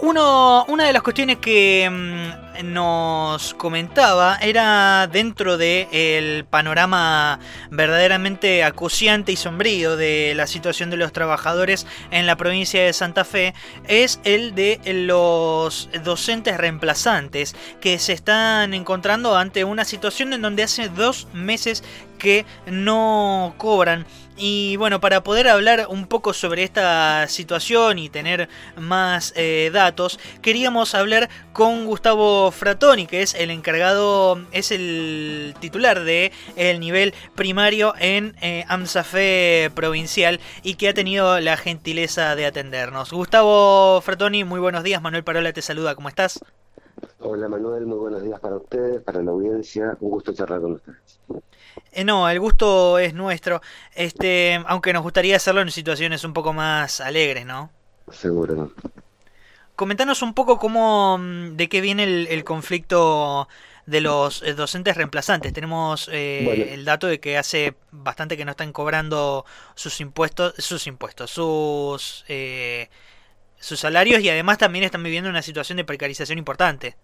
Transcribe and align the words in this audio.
Uno, 0.00 0.64
una 0.68 0.84
de 0.86 0.92
las 0.92 1.02
cuestiones 1.02 1.38
que 1.38 1.88
mm, 1.90 2.72
nos 2.72 3.52
comentaba 3.54 4.36
era 4.40 5.08
dentro 5.08 5.58
del 5.58 6.44
panorama 6.44 7.40
verdaderamente 7.70 8.62
acuciante 8.62 9.32
y 9.32 9.36
sombrío 9.36 9.96
de 9.96 10.34
la 10.36 10.46
situación 10.46 10.90
de 10.90 10.98
los 10.98 11.12
trabajadores 11.12 11.84
en 12.12 12.26
la 12.26 12.36
provincia 12.36 12.80
de 12.80 12.92
Santa 12.92 13.24
Fe, 13.24 13.54
es 13.88 14.20
el 14.22 14.54
de 14.54 14.80
los 14.84 15.88
docentes 16.04 16.56
reemplazantes 16.56 17.56
que 17.80 17.98
se 17.98 18.12
están 18.12 18.74
encontrando 18.74 19.36
ante 19.36 19.64
una 19.64 19.84
situación 19.84 20.32
en 20.32 20.42
donde 20.42 20.62
hace 20.62 20.88
dos 20.88 21.26
meses 21.32 21.82
que 22.18 22.46
no 22.66 23.54
cobran. 23.58 24.06
Y 24.38 24.76
bueno, 24.76 25.00
para 25.00 25.24
poder 25.24 25.48
hablar 25.48 25.88
un 25.90 26.06
poco 26.06 26.32
sobre 26.32 26.62
esta 26.62 27.26
situación 27.26 27.98
y 27.98 28.08
tener 28.08 28.48
más 28.76 29.32
eh, 29.34 29.70
datos, 29.72 30.20
queríamos 30.42 30.94
hablar 30.94 31.28
con 31.52 31.86
Gustavo 31.86 32.52
Fratoni, 32.52 33.08
que 33.08 33.22
es 33.22 33.34
el 33.34 33.50
encargado, 33.50 34.40
es 34.52 34.70
el 34.70 35.56
titular 35.58 36.04
de 36.04 36.30
el 36.54 36.78
nivel 36.78 37.14
primario 37.34 37.94
en 37.98 38.36
eh, 38.40 38.64
AMSAFE 38.68 39.72
provincial 39.74 40.38
y 40.62 40.74
que 40.74 40.88
ha 40.88 40.94
tenido 40.94 41.40
la 41.40 41.56
gentileza 41.56 42.36
de 42.36 42.46
atendernos. 42.46 43.10
Gustavo 43.10 44.00
Fratoni, 44.02 44.44
muy 44.44 44.60
buenos 44.60 44.84
días. 44.84 45.02
Manuel 45.02 45.24
Parola 45.24 45.52
te 45.52 45.62
saluda, 45.62 45.96
¿cómo 45.96 46.08
estás? 46.08 46.38
Hola 47.20 47.48
Manuel, 47.48 47.86
muy 47.86 47.98
buenos 47.98 48.22
días 48.22 48.38
para 48.40 48.56
ustedes, 48.56 49.02
para 49.02 49.22
la 49.22 49.30
audiencia. 49.30 49.96
Un 50.00 50.10
gusto 50.10 50.32
charlar 50.32 50.60
con 50.60 50.72
ustedes. 50.72 51.20
Eh, 51.92 52.04
no, 52.04 52.28
el 52.28 52.40
gusto 52.40 52.98
es 52.98 53.14
nuestro, 53.14 53.60
este, 53.94 54.62
aunque 54.66 54.92
nos 54.92 55.02
gustaría 55.02 55.36
hacerlo 55.36 55.60
en 55.60 55.70
situaciones 55.70 56.24
un 56.24 56.32
poco 56.32 56.52
más 56.52 57.00
alegres, 57.00 57.44
¿no? 57.44 57.70
Seguro. 58.10 58.72
Comentanos 59.76 60.22
un 60.22 60.34
poco 60.34 60.58
cómo, 60.58 61.18
mm, 61.18 61.56
de 61.56 61.68
qué 61.68 61.80
viene 61.80 62.04
el, 62.04 62.44
conflicto 62.44 63.48
de 63.86 64.00
los 64.00 64.42
eh, 64.42 64.54
docentes 64.54 64.96
reemplazantes. 64.96 65.52
Tenemos 65.52 66.08
eh, 66.12 66.72
el 66.74 66.84
dato 66.84 67.06
de 67.06 67.20
que 67.20 67.38
hace 67.38 67.74
bastante 67.90 68.36
que 68.36 68.44
no 68.44 68.52
están 68.52 68.72
cobrando 68.72 69.44
sus 69.74 70.00
impuestos, 70.00 70.54
sus 70.58 70.86
impuestos, 70.86 71.30
sus 71.30 72.24
sus 73.58 73.80
salarios 73.80 74.20
y 74.20 74.28
además 74.30 74.58
también 74.58 74.84
están 74.84 75.02
viviendo 75.02 75.30
una 75.30 75.42
situación 75.42 75.76
de 75.76 75.84
precarización 75.84 76.38
importante. 76.38 76.96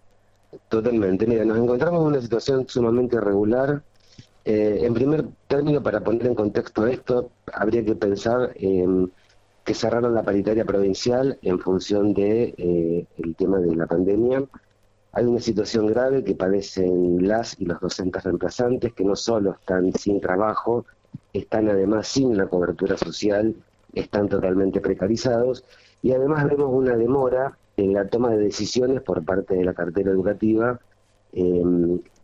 Totalmente. 0.68 1.26
Mira, 1.26 1.44
nos 1.44 1.58
encontramos 1.58 2.00
en 2.02 2.06
una 2.06 2.20
situación 2.20 2.68
sumamente 2.68 3.16
irregular 3.16 3.82
eh, 4.44 4.80
en 4.82 4.92
primer 4.92 5.24
término, 5.48 5.82
para 5.82 6.00
poner 6.00 6.26
en 6.26 6.34
contexto 6.34 6.86
esto, 6.86 7.30
habría 7.52 7.84
que 7.84 7.94
pensar 7.94 8.52
que 8.54 9.74
cerraron 9.74 10.14
la 10.14 10.22
paritaria 10.22 10.66
provincial 10.66 11.38
en 11.40 11.58
función 11.58 12.12
de 12.12 12.54
eh, 12.58 13.06
el 13.16 13.34
tema 13.36 13.58
de 13.58 13.74
la 13.74 13.86
pandemia. 13.86 14.44
Hay 15.12 15.24
una 15.24 15.40
situación 15.40 15.86
grave 15.86 16.24
que 16.24 16.34
padecen 16.34 17.26
las 17.26 17.58
y 17.58 17.64
los 17.64 17.80
docentes 17.80 18.22
reemplazantes 18.24 18.92
que 18.92 19.04
no 19.04 19.16
solo 19.16 19.54
están 19.58 19.92
sin 19.94 20.20
trabajo, 20.20 20.84
están 21.32 21.68
además 21.70 22.08
sin 22.08 22.36
la 22.36 22.46
cobertura 22.46 22.98
social, 22.98 23.54
están 23.94 24.28
totalmente 24.28 24.80
precarizados 24.80 25.64
y 26.04 26.12
además 26.12 26.44
vemos 26.44 26.68
una 26.70 26.98
demora 26.98 27.56
en 27.78 27.94
la 27.94 28.06
toma 28.06 28.28
de 28.28 28.36
decisiones 28.36 29.00
por 29.00 29.24
parte 29.24 29.56
de 29.56 29.64
la 29.64 29.72
cartera 29.72 30.10
educativa 30.10 30.78
eh, 31.32 31.64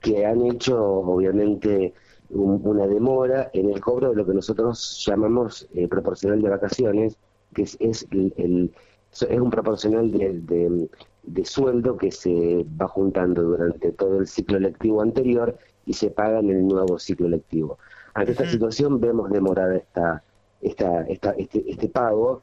que 0.00 0.26
han 0.26 0.44
hecho 0.44 0.78
obviamente 0.84 1.94
una 2.28 2.86
demora 2.86 3.50
en 3.54 3.70
el 3.70 3.80
cobro 3.80 4.10
de 4.10 4.16
lo 4.16 4.26
que 4.26 4.34
nosotros 4.34 5.02
llamamos 5.06 5.66
eh, 5.72 5.88
proporcional 5.88 6.42
de 6.42 6.50
vacaciones, 6.50 7.16
que 7.54 7.62
es, 7.62 7.78
es, 7.80 8.06
el, 8.10 8.70
es 9.12 9.40
un 9.40 9.50
proporcional 9.50 10.12
de, 10.12 10.88
de, 11.22 11.44
sueldo 11.46 11.96
que 11.96 12.12
se 12.12 12.66
va 12.78 12.86
juntando 12.86 13.42
durante 13.42 13.92
todo 13.92 14.20
el 14.20 14.26
ciclo 14.26 14.58
lectivo 14.58 15.00
anterior 15.00 15.56
y 15.86 15.94
se 15.94 16.10
paga 16.10 16.40
en 16.40 16.50
el 16.50 16.68
nuevo 16.68 16.98
ciclo 16.98 17.30
lectivo. 17.30 17.78
Ante 18.12 18.32
esta 18.32 18.44
situación 18.44 19.00
vemos 19.00 19.30
demorada 19.30 19.74
esta, 19.74 20.22
esta, 20.60 21.00
esta, 21.04 21.30
este, 21.30 21.64
este 21.66 21.88
pago. 21.88 22.42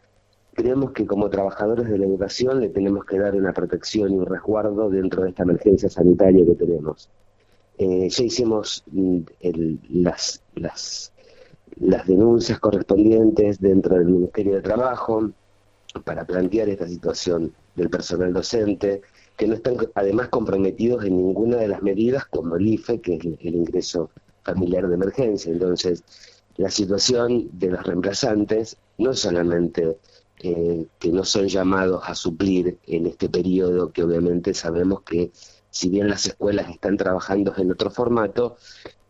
Creemos 0.57 0.91
que 0.91 1.05
como 1.05 1.29
trabajadores 1.29 1.87
de 1.87 1.99
la 1.99 2.07
educación 2.07 2.59
le 2.59 2.69
tenemos 2.69 3.05
que 3.05 3.19
dar 3.19 3.35
una 3.35 3.53
protección 3.53 4.11
y 4.11 4.15
un 4.15 4.25
resguardo 4.25 4.89
dentro 4.89 5.21
de 5.21 5.29
esta 5.29 5.43
emergencia 5.43 5.87
sanitaria 5.87 6.43
que 6.43 6.55
tenemos. 6.55 7.11
Eh, 7.77 8.09
ya 8.09 8.23
hicimos 8.23 8.83
mm, 8.91 9.19
las, 9.91 10.41
las, 10.55 11.13
las 11.79 12.07
denuncias 12.07 12.59
correspondientes 12.59 13.61
dentro 13.61 13.97
del 13.97 14.07
Ministerio 14.07 14.55
de 14.55 14.61
Trabajo 14.63 15.29
para 16.03 16.25
plantear 16.25 16.69
esta 16.69 16.87
situación 16.87 17.53
del 17.75 17.91
personal 17.91 18.33
docente, 18.33 19.03
que 19.37 19.45
no 19.45 19.53
están 19.53 19.77
además 19.93 20.29
comprometidos 20.29 21.05
en 21.05 21.17
ninguna 21.17 21.57
de 21.57 21.67
las 21.67 21.83
medidas 21.83 22.25
como 22.25 22.55
el 22.55 22.65
IFE, 22.65 22.99
que 22.99 23.17
es 23.17 23.21
el 23.23 23.55
ingreso 23.55 24.09
familiar 24.41 24.87
de 24.87 24.95
emergencia. 24.95 25.51
Entonces, 25.51 26.03
la 26.55 26.71
situación 26.71 27.47
de 27.59 27.69
los 27.69 27.83
reemplazantes 27.85 28.77
no 28.97 29.13
solamente 29.13 29.97
eh, 30.39 30.85
que 30.99 31.11
no 31.11 31.23
son 31.23 31.47
llamados 31.47 32.03
a 32.05 32.15
suplir 32.15 32.77
en 32.85 33.07
este 33.07 33.29
periodo, 33.29 33.91
que 33.91 34.03
obviamente 34.03 34.53
sabemos 34.53 35.01
que 35.01 35.31
si 35.69 35.89
bien 35.89 36.09
las 36.09 36.25
escuelas 36.25 36.69
están 36.69 36.97
trabajando 36.97 37.53
en 37.57 37.71
otro 37.71 37.89
formato, 37.89 38.57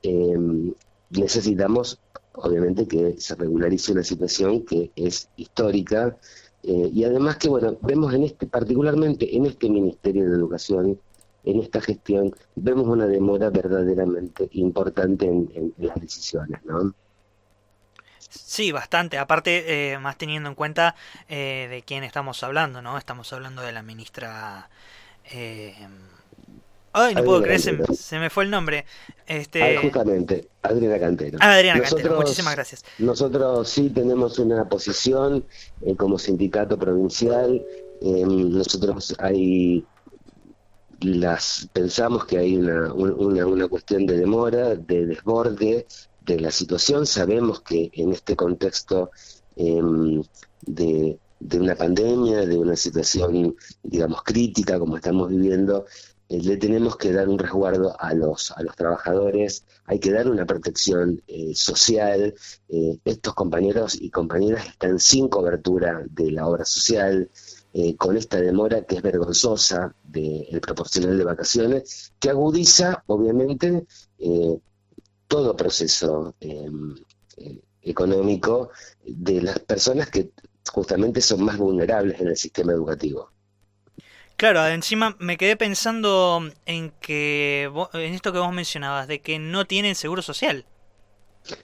em, 0.02 0.74
necesitamos 1.12 2.00
obviamente 2.34 2.88
que 2.88 3.20
se 3.20 3.36
regularice 3.36 3.92
una 3.92 4.04
situación 4.04 4.64
que 4.66 4.92
es 4.96 5.30
histórica 5.38 6.18
eh, 6.64 6.90
y 6.94 7.04
además 7.04 7.38
que 7.38 7.50
bueno 7.50 7.78
vemos 7.82 8.14
en 8.14 8.24
este 8.24 8.48
particularmente 8.48 9.36
en 9.36 9.46
este 9.48 9.70
Ministerio 9.70 10.30
de 10.30 10.36
Educación 10.36 11.00
en 11.46 11.59
esta 11.62 11.82
gestión 11.82 12.34
vemos 12.56 12.88
una 12.88 13.08
demora 13.08 13.50
verdaderamente 13.50 14.50
importante 14.52 15.26
en, 15.26 15.74
las 15.78 16.00
decisiones, 16.00 16.59
¿no? 16.66 16.94
Sí, 18.30 18.72
bastante. 18.72 19.18
Aparte, 19.18 19.94
eh, 19.94 20.00
más 20.00 20.18
teniendo 20.18 20.50
en 20.50 20.56
cuenta 20.56 20.96
eh, 21.30 21.68
de 21.70 21.82
quién 21.84 22.04
estamos 22.04 22.44
hablando, 22.44 22.82
¿no? 22.82 22.98
Estamos 22.98 23.32
hablando 23.34 23.62
de 23.62 23.72
la 23.72 23.82
ministra 23.82 24.70
eh, 25.32 25.76
Ay, 26.94 27.14
no 27.14 27.24
puedo 27.24 27.44
creer, 27.44 27.60
se, 27.60 28.20
me 28.20 28.30
fue 28.30 28.46
el 28.46 28.50
nombre. 28.50 28.86
Este... 29.28 29.78
justamente, 29.78 30.48
Adriana 30.64 31.00
Cantero. 31.00 31.38
Ah, 31.42 31.54
Adriana 31.54 31.82
Cantero, 31.82 32.16
muchísimas 32.16 32.56
gracias. 32.56 32.84
Nosotros 32.98 33.70
sí 33.70 33.92
tenemos 33.92 34.40
una 34.40 34.68
posición 34.68 35.46
eh, 35.82 35.96
como 35.96 36.18
sindicato 36.18 36.78
provincial. 36.80 37.64
Em, 38.02 38.50
nosotros 38.50 39.16
hay 39.20 39.86
las 41.02 41.70
pensamos 41.72 42.26
que 42.26 42.40
hay 42.40 42.58
una, 42.58 42.92
una, 42.92 43.46
una 43.46 43.68
cuestión 43.68 44.08
de 44.08 44.18
demora, 44.18 44.76
de 44.76 45.06
desborde 45.06 45.86
de 46.28 46.40
la 46.40 46.52
situación. 46.52 47.08
Sabemos 47.08 47.62
que 47.62 47.90
en 47.94 48.12
este 48.12 48.36
contexto 48.36 49.12
em, 49.56 50.22
de, 50.62 51.18
de 51.40 51.60
una 51.60 51.76
pandemia, 51.76 52.46
de 52.46 52.58
una 52.58 52.76
situación, 52.76 53.56
digamos, 53.82 54.22
crítica 54.24 54.78
como 54.78 54.98
estamos 54.98 55.30
viviendo, 55.30 55.86
eh, 56.30 56.42
le 56.42 56.58
tenemos 56.58 56.98
que 56.98 57.14
dar 57.14 57.30
un 57.30 57.40
resguardo 57.40 57.96
a 58.00 58.14
los, 58.14 58.52
a 58.52 58.62
los 58.62 58.76
trabajadores, 58.76 59.64
hay 59.86 60.00
que 60.00 60.12
dar 60.12 60.30
una 60.30 60.46
protección 60.46 61.22
eh, 61.28 61.54
social. 61.56 62.36
Eh, 62.68 63.00
estos 63.06 63.34
compañeros 63.34 63.96
y 64.00 64.09
compañeras 64.09 64.68
están 64.68 65.00
sin 65.00 65.30
cobertura 65.30 66.04
de 66.09 66.32
la 66.32 66.48
obra 66.48 66.66
social, 66.66 67.30
con 67.98 68.18
esta 68.18 68.42
demora 68.42 68.86
que 68.86 68.96
es 68.96 69.04
vergonzosa 69.04 69.94
del 70.04 70.59
proporcional 70.62 71.16
de 71.16 71.24
vacaciones, 71.24 72.12
que 72.18 72.32
agudiza, 72.32 73.04
obviamente, 73.06 73.86
todo 75.28 75.56
proceso 75.56 76.36
em, 76.40 76.96
económico 77.82 78.72
de 79.06 79.42
las 79.42 79.60
personas 79.60 80.10
que 80.10 80.32
justamente 80.72 81.22
son 81.22 81.44
más 81.44 81.58
vulnerables 81.58 82.20
en 82.20 82.28
el 82.28 82.38
sistema 82.38 82.74
educativo. 82.74 83.32
Claro, 84.36 84.68
encima 84.68 85.16
me 85.20 85.35
quedé 85.35 85.56
pensando 85.56 86.47
en 86.66 86.91
que 87.02 87.72
en 87.94 88.14
esto 88.14 88.32
que 88.32 88.40
vos 88.40 88.53
mencionabas, 88.53 89.08
de 89.08 89.20
que 89.20 89.40
no 89.40 89.66
tienen 89.66 89.96
seguro 89.96 90.22
social. 90.22 90.66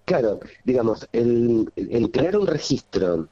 Claro, 0.06 0.40
digamos, 0.64 1.08
el, 1.12 1.72
el 1.76 2.10
crear 2.10 2.38
un 2.38 2.48
registro 2.48 3.28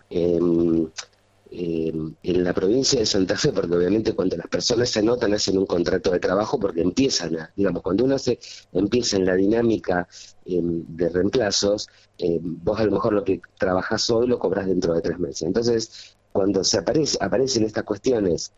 en, 1.52 2.18
en, 2.24 2.44
la 2.44 2.54
provincia 2.54 3.00
de 3.00 3.06
Santa 3.06 3.38
Fe, 3.38 3.52
porque 3.52 3.76
obviamente 3.76 4.14
cuando 4.14 4.38
las 4.38 4.48
personas 4.48 4.90
se 4.90 5.00
anotan 5.00 5.34
hacen 5.34 5.58
un 5.58 5.66
contrato 5.66 6.12
de 6.12 6.20
trabajo 6.20 6.60
porque 6.60 6.82
empiezan, 6.82 7.38
a, 7.38 7.52
digamos, 7.56 7.82
cuando 7.82 8.06
uno 8.06 8.18
se 8.18 8.40
empieza 8.72 9.18
en 9.18 9.26
la 9.26 9.36
dinámica 9.36 10.08
em, 10.46 10.84
de 10.88 11.10
reemplazos, 11.10 11.90
em, 12.18 12.40
vos 12.42 12.80
a 12.80 12.86
lo 12.86 12.92
mejor 12.92 13.14
lo 13.14 13.24
que 13.24 13.42
trabajás 13.58 14.10
hoy 14.10 14.28
lo 14.28 14.40
cobras 14.40 14.66
dentro 14.66 14.94
de 14.94 15.02
tres 15.02 15.20
meses. 15.20 15.42
Entonces, 15.44 16.16
cuando 16.32 16.64
se 16.64 16.78
aparece, 16.78 17.18
aparecen 17.20 17.66
estas 17.66 17.84
cuestiones 17.84 18.54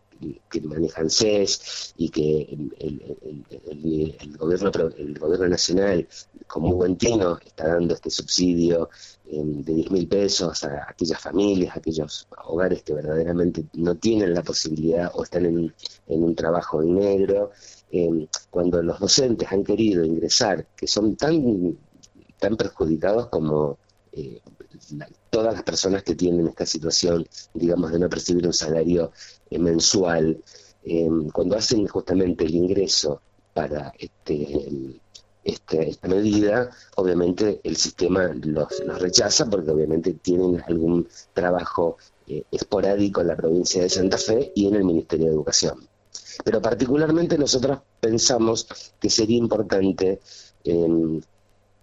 que 0.50 0.60
manejan 0.62 1.10
CES 1.10 1.94
y 1.96 2.08
que 2.08 2.42
el, 2.78 4.36
gobierno 4.38 4.70
el 4.96 5.18
gobierno 5.18 5.48
nacional 5.48 6.06
como 6.46 6.70
un 6.70 6.78
buen 6.78 6.96
tino 6.96 7.38
está 7.44 7.68
dando 7.68 7.94
este 7.94 8.10
subsidio 8.10 8.88
em, 9.26 9.62
de 9.62 9.74
10 9.74 9.90
mil 9.90 10.08
pesos 10.08 10.64
a 10.64 10.86
aquellas 10.88 11.20
familias, 11.20 11.74
a 11.74 11.78
aquellos 11.78 12.28
hogares 12.44 12.82
que 12.82 12.94
verdaderamente 12.94 13.64
no 13.74 13.96
tienen 13.96 14.34
la 14.34 14.42
posibilidad 14.42 15.10
o 15.14 15.24
están 15.24 15.46
en, 15.46 15.74
un 16.06 16.34
trabajo 16.34 16.82
negro. 16.82 17.50
Em, 17.90 18.26
cuando 18.50 18.82
los 18.82 18.98
docentes 18.98 19.50
han 19.50 19.64
querido 19.64 20.04
ingresar, 20.04 20.66
que 20.76 20.86
son 20.86 21.16
tan, 21.16 21.76
tan 22.38 22.56
perjudicados 22.56 23.28
como 23.28 23.78
eh, 24.12 24.40
todas 25.30 25.54
las 25.54 25.62
personas 25.62 26.02
que 26.02 26.14
tienen 26.14 26.48
esta 26.48 26.66
situación, 26.66 27.26
digamos, 27.52 27.92
de 27.92 27.98
no 27.98 28.08
percibir 28.08 28.46
un 28.46 28.52
salario 28.52 29.12
eh, 29.50 29.58
mensual, 29.58 30.42
em, 30.84 31.30
cuando 31.30 31.56
hacen 31.56 31.86
justamente 31.86 32.44
el 32.44 32.54
ingreso 32.54 33.20
para 33.52 33.92
este, 33.98 35.00
este, 35.44 35.90
esta 35.90 36.08
medida, 36.08 36.70
obviamente 36.96 37.60
el 37.62 37.76
sistema 37.76 38.28
los, 38.34 38.68
rechaza 38.98 39.48
porque 39.48 39.70
obviamente 39.70 40.14
tienen 40.14 40.62
algún 40.66 41.08
trabajo 41.32 41.96
eh, 42.26 42.44
esporádico 42.50 43.20
en 43.20 43.28
la 43.28 43.36
provincia 43.36 43.82
de 43.82 43.90
Santa 43.90 44.18
Fe 44.18 44.52
y 44.54 44.66
en 44.66 44.76
el 44.76 44.84
Ministerio 44.84 45.26
de 45.26 45.32
Educación. 45.32 45.88
Pero 46.44 46.60
particularmente 46.60 47.38
nosotros 47.38 47.78
pensamos 48.00 48.66
que 48.98 49.10
sería 49.10 49.36
importante 49.36 50.20
em, 50.64 51.20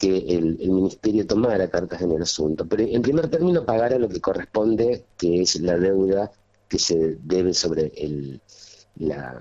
que 0.02 0.18
el, 0.18 0.58
ministerio 0.58 1.28
tomara 1.28 1.70
cartas 1.70 2.02
en 2.02 2.12
el 2.12 2.24
asunto, 2.24 2.66
pero 2.66 2.82
en 2.82 3.04
primer 3.04 3.30
término 3.30 3.64
pagara 3.64 4.00
lo 4.00 4.10
que 4.10 4.20
corresponde, 4.20 5.06
que 5.16 5.44
es 5.44 5.62
la 5.62 5.78
deuda 5.78 6.32
que 6.68 6.80
se 6.80 7.20
debe 7.22 7.54
sobre 7.54 7.92
el, 7.96 8.42
la, 8.96 9.40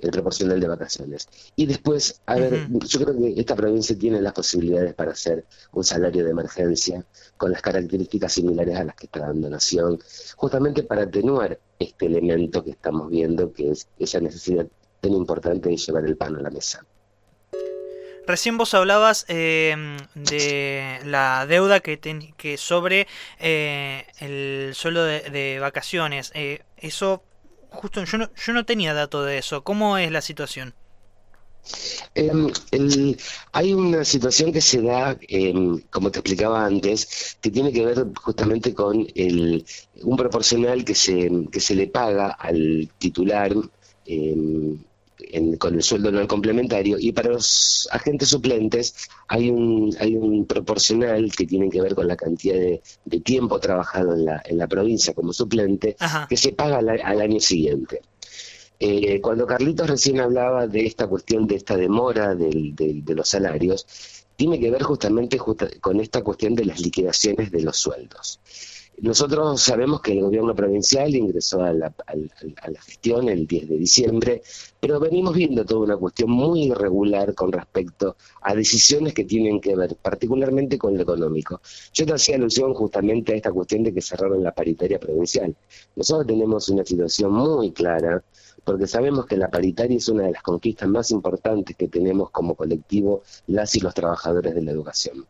el 0.00 0.10
proporcional 0.10 0.58
de 0.58 0.66
vacaciones. 0.66 1.28
Y 1.54 1.66
después, 1.66 2.20
a 2.26 2.34
ver, 2.34 2.66
yo 2.68 3.00
creo 3.00 3.16
que 3.16 3.38
esta 3.38 3.54
provincia 3.54 3.96
tiene 3.96 4.20
las 4.20 4.32
posibilidades 4.32 4.94
para 4.94 5.12
hacer 5.12 5.44
un 5.74 5.84
salario 5.84 6.24
de 6.24 6.32
emergencia 6.32 7.04
con 7.36 7.52
las 7.52 7.62
características 7.62 8.32
similares 8.32 8.76
a 8.78 8.82
las 8.82 8.96
que 8.96 9.06
está 9.06 9.20
dando 9.20 9.48
Nación, 9.48 10.00
justamente 10.34 10.82
para 10.82 11.02
atenuar 11.02 11.56
este 11.78 12.06
elemento 12.06 12.64
que 12.64 12.70
estamos 12.70 13.08
viendo, 13.10 13.52
que 13.52 13.70
es 13.70 13.86
esa 13.96 14.18
necesidad 14.18 14.66
tan 15.00 15.12
importante 15.12 15.68
de 15.68 15.76
llevar 15.76 16.04
el 16.04 16.16
pan 16.16 16.34
a 16.34 16.40
la 16.42 16.50
mesa. 16.50 16.84
Recién 18.26 18.58
vos 18.58 18.74
hablabas 18.74 19.24
eh, 19.28 19.96
de 20.14 20.98
la 21.04 21.46
deuda 21.46 21.80
que, 21.80 21.98
que 22.36 22.56
sobre 22.56 23.06
eh, 23.38 24.06
el 24.18 24.74
suelo 24.74 25.02
de, 25.02 25.58
vacaciones. 25.60 26.30
Eh, 26.34 26.62
eso, 26.76 27.22
justo 27.70 28.04
yo 28.04 28.18
no, 28.18 28.30
yo 28.34 28.52
no 28.52 28.64
tenía 28.64 28.94
dato 28.94 29.24
de 29.24 29.38
eso. 29.38 29.64
¿Cómo 29.64 29.98
es 29.98 30.10
la 30.12 30.20
situación? 30.20 30.74
Em, 32.14 32.50
hay 33.52 33.74
una 33.74 34.04
situación 34.04 34.52
que 34.52 34.60
se 34.60 34.80
da, 34.82 35.16
em, 35.28 35.80
como 35.90 36.10
te 36.10 36.18
explicaba 36.20 36.64
antes, 36.64 37.36
que 37.40 37.50
tiene 37.50 37.72
que 37.72 37.84
ver 37.84 38.06
justamente 38.16 38.74
con 38.74 39.06
el, 39.14 39.64
un 40.02 40.16
proporcional 40.16 40.84
que 40.84 40.94
se, 40.94 41.30
que 41.52 41.60
se 41.60 41.74
le 41.74 41.86
paga 41.86 42.30
al 42.30 42.90
titular 42.98 43.52
em, 45.32 45.56
con 45.56 45.74
el 45.74 45.82
sueldo 45.82 46.08
anual 46.08 46.26
complementario 46.26 46.96
y 46.98 47.12
para 47.12 47.30
los 47.30 47.88
agentes 47.90 48.28
suplentes 48.28 48.94
hay 49.28 49.50
un, 49.50 49.94
hay 49.98 50.16
un 50.16 50.46
proporcional 50.46 51.30
que 51.32 51.46
tiene 51.46 51.70
que 51.70 51.80
ver 51.80 51.94
con 51.94 52.08
la 52.08 52.16
cantidad 52.16 52.54
de, 52.54 53.20
tiempo 53.20 53.60
trabajado 53.60 54.14
en 54.14 54.24
la, 54.24 54.42
en 54.44 54.58
la 54.58 54.66
provincia 54.66 55.14
como 55.14 55.32
suplente 55.32 55.96
que 56.28 56.36
se 56.36 56.52
paga 56.52 56.78
al, 56.78 57.20
año 57.20 57.40
siguiente. 57.40 58.00
Eh, 58.78 59.20
cuando 59.20 59.46
Carlitos 59.46 59.90
recién 59.90 60.20
hablaba 60.20 60.66
de 60.66 60.86
esta 60.86 61.06
cuestión 61.06 61.46
de 61.46 61.56
esta 61.56 61.76
demora 61.76 62.34
del, 62.34 62.74
de 62.74 63.14
los 63.14 63.28
salarios, 63.28 63.86
tiene 64.36 64.58
que 64.58 64.70
ver 64.70 64.82
justamente 64.82 65.36
con 65.36 66.00
esta 66.00 66.22
cuestión 66.22 66.54
de 66.54 66.64
las 66.64 66.80
liquidaciones 66.80 67.50
de 67.50 67.60
los 67.60 67.76
sueldos. 67.76 68.40
Nosotros 69.02 69.62
sabemos 69.62 70.02
que 70.02 70.12
el 70.12 70.20
gobierno 70.20 70.54
provincial 70.54 71.14
ingresó 71.14 71.62
a 71.62 71.72
la, 71.72 71.94
gestión 72.84 73.30
el 73.30 73.46
10 73.46 73.70
de 73.70 73.76
diciembre, 73.78 74.42
pero 74.78 75.00
venimos 75.00 75.34
viendo 75.34 75.64
toda 75.64 75.80
una 75.80 75.96
cuestión 75.96 76.30
muy 76.30 76.64
irregular 76.64 77.34
con 77.34 77.50
respecto 77.50 78.16
a 78.42 78.54
decisiones 78.54 79.14
que 79.14 79.24
tienen 79.24 79.58
que 79.58 79.74
ver 79.74 79.96
particularmente 79.96 80.76
con 80.76 80.96
lo 80.98 81.02
económico. 81.02 81.62
Yo 81.94 82.04
te 82.04 82.12
hacía 82.12 82.36
alusión 82.36 82.74
justamente 82.74 83.32
a 83.32 83.36
esta 83.36 83.50
cuestión 83.52 83.84
de 83.84 83.94
que 83.94 84.02
cerraron 84.02 84.42
la 84.42 84.52
paritaria 84.52 85.00
provincial. 85.00 85.56
Nosotros 85.96 86.26
tenemos 86.26 86.68
una 86.68 86.84
situación 86.84 87.32
muy 87.32 87.72
clara 87.72 88.22
porque 88.64 88.86
sabemos 88.86 89.24
que 89.24 89.38
la 89.38 89.48
paritaria 89.48 89.96
es 89.96 90.10
una 90.10 90.24
de 90.24 90.32
las 90.32 90.42
conquistas 90.42 90.90
más 90.90 91.10
importantes 91.10 91.74
que 91.74 91.88
tenemos 91.88 92.30
como 92.30 92.54
colectivo 92.54 93.22
las 93.46 93.74
y 93.76 93.80
los 93.80 93.94
trabajadores 93.94 94.54
de 94.54 94.60
la 94.60 94.72
educación. 94.72 95.24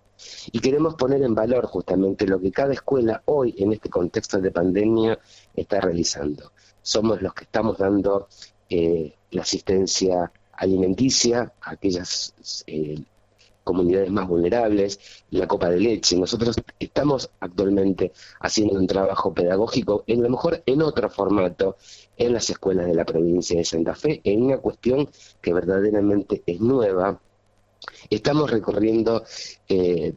Y 0.52 0.61
queremos 0.61 0.94
poner 0.94 1.22
en 1.22 1.34
valor 1.34 1.67
justamente 1.67 2.26
lo 2.26 2.40
que 2.40 2.52
cada 2.52 2.72
escuela 2.72 3.22
hoy 3.26 3.55
en 3.58 3.72
este 3.72 3.88
contexto 3.88 4.40
de 4.40 4.50
pandemia 4.50 5.19
está 5.55 5.81
realizando. 5.81 6.52
Somos 6.82 7.22
los 7.22 7.34
que 7.34 7.44
estamos 7.44 7.78
dando 7.78 8.28
eh, 8.69 9.14
la 9.31 9.43
asistencia 9.43 10.32
alimenticia 10.52 11.52
a 11.62 11.72
aquellas 11.72 12.34
eh, 12.67 13.02
comunidades 13.64 14.11
más 14.11 14.26
vulnerables, 14.26 14.99
la 15.31 15.46
copa 15.46 15.70
de 15.70 15.81
leche. 15.81 16.17
Nosotros 16.17 16.56
estamos 16.78 17.31
actualmente 17.40 18.12
haciendo 18.40 18.75
un 18.75 18.87
trabajo 18.87 19.32
pedagógico, 19.32 20.05
en 20.06 20.23
lo 20.23 20.28
mejor 20.28 20.62
en 20.66 20.82
otro 20.82 21.08
formato, 21.08 21.76
en 22.16 22.32
las 22.32 22.50
escuelas 22.50 22.87
de 22.87 22.94
la 22.94 23.05
provincia 23.05 23.56
de 23.56 23.64
Santa 23.64 23.94
Fe, 23.94 24.20
en 24.25 24.43
una 24.43 24.58
cuestión 24.58 25.08
que 25.40 25.52
verdaderamente 25.52 26.43
es 26.46 26.61
nueva, 26.61 27.20
Estamos 28.10 28.50
recorriendo 28.50 29.24
eh, 29.68 30.14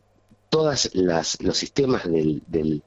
todos 0.50 0.90
los 0.96 1.58
sistemas 1.58 2.04
del, 2.10 2.82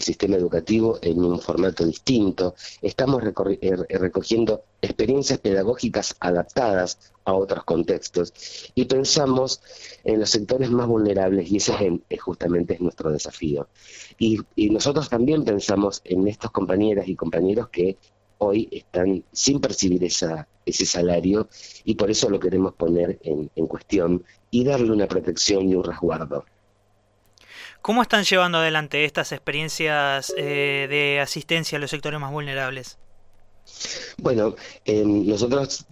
sistema 0.00 0.36
educativo 0.36 0.98
en 1.00 1.24
un 1.24 1.40
formato 1.40 1.86
distinto. 1.86 2.56
Estamos 2.82 3.22
eh, 3.22 3.76
recogiendo 3.90 4.64
experiencias 4.82 5.38
pedagógicas 5.38 6.16
adaptadas 6.18 7.12
a 7.24 7.32
otros 7.32 7.62
contextos 7.62 8.32
y 8.74 8.86
pensamos 8.86 9.60
en 10.02 10.18
los 10.18 10.30
sectores 10.30 10.70
más 10.70 10.88
vulnerables 10.88 11.50
y 11.52 11.58
ese 11.58 12.00
es, 12.08 12.20
justamente 12.20 12.74
es 12.74 12.80
nuestro 12.80 13.12
desafío. 13.12 13.68
Y, 14.18 14.40
y, 14.56 14.70
nosotros 14.70 15.08
también 15.08 15.44
pensamos 15.44 16.00
en 16.04 16.26
estos 16.26 16.50
compañeras 16.50 17.06
y 17.06 17.14
compañeros 17.14 17.68
que 17.68 17.98
hoy 18.44 18.68
están 18.70 19.24
sin 19.32 19.60
percibir 19.60 20.04
esa, 20.04 20.46
ese 20.66 20.86
salario 20.86 21.48
y 21.84 21.94
por 21.94 22.10
eso 22.10 22.28
lo 22.28 22.40
queremos 22.40 22.74
poner 22.74 23.18
en, 23.22 23.48
cuestión 23.66 24.24
y 24.50 24.64
darle 24.64 24.92
una 24.92 25.06
protección 25.06 25.68
y 25.68 25.74
un 25.74 25.84
resguardo. 25.84 26.44
¿Cómo 27.82 28.02
están 28.02 28.24
llevando 28.24 28.58
adelante 28.58 29.04
estas 29.04 29.32
experiencias 29.32 30.32
eh, 30.36 30.86
de 30.88 31.20
asistencia 31.20 31.76
a 31.76 31.80
los 31.80 31.90
sectores 31.90 32.18
más 32.18 32.32
vulnerables? 32.32 32.98
Bueno, 34.18 34.54
nosotros 34.86 35.86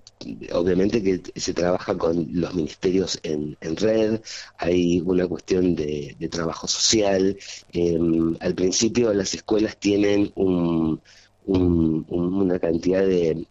obviamente 0.53 1.03
que 1.03 1.41
se 1.41 1.55
trabaja 1.55 1.97
con 1.97 2.29
los 2.33 2.55
ministerios 2.55 3.19
en, 3.23 3.57
red, 3.61 4.21
hay 4.59 5.01
una 5.01 5.27
cuestión 5.27 5.75
de, 5.75 6.17
trabajo 6.31 6.69
social. 6.69 7.37
Em, 7.73 8.37
al 8.41 8.55
principio 8.55 9.13
las 9.13 9.35
escuelas 9.35 9.77
tienen 9.77 10.33
un, 10.35 11.01
una 11.47 12.59
cantidad 12.59 13.05
de, 13.07 13.47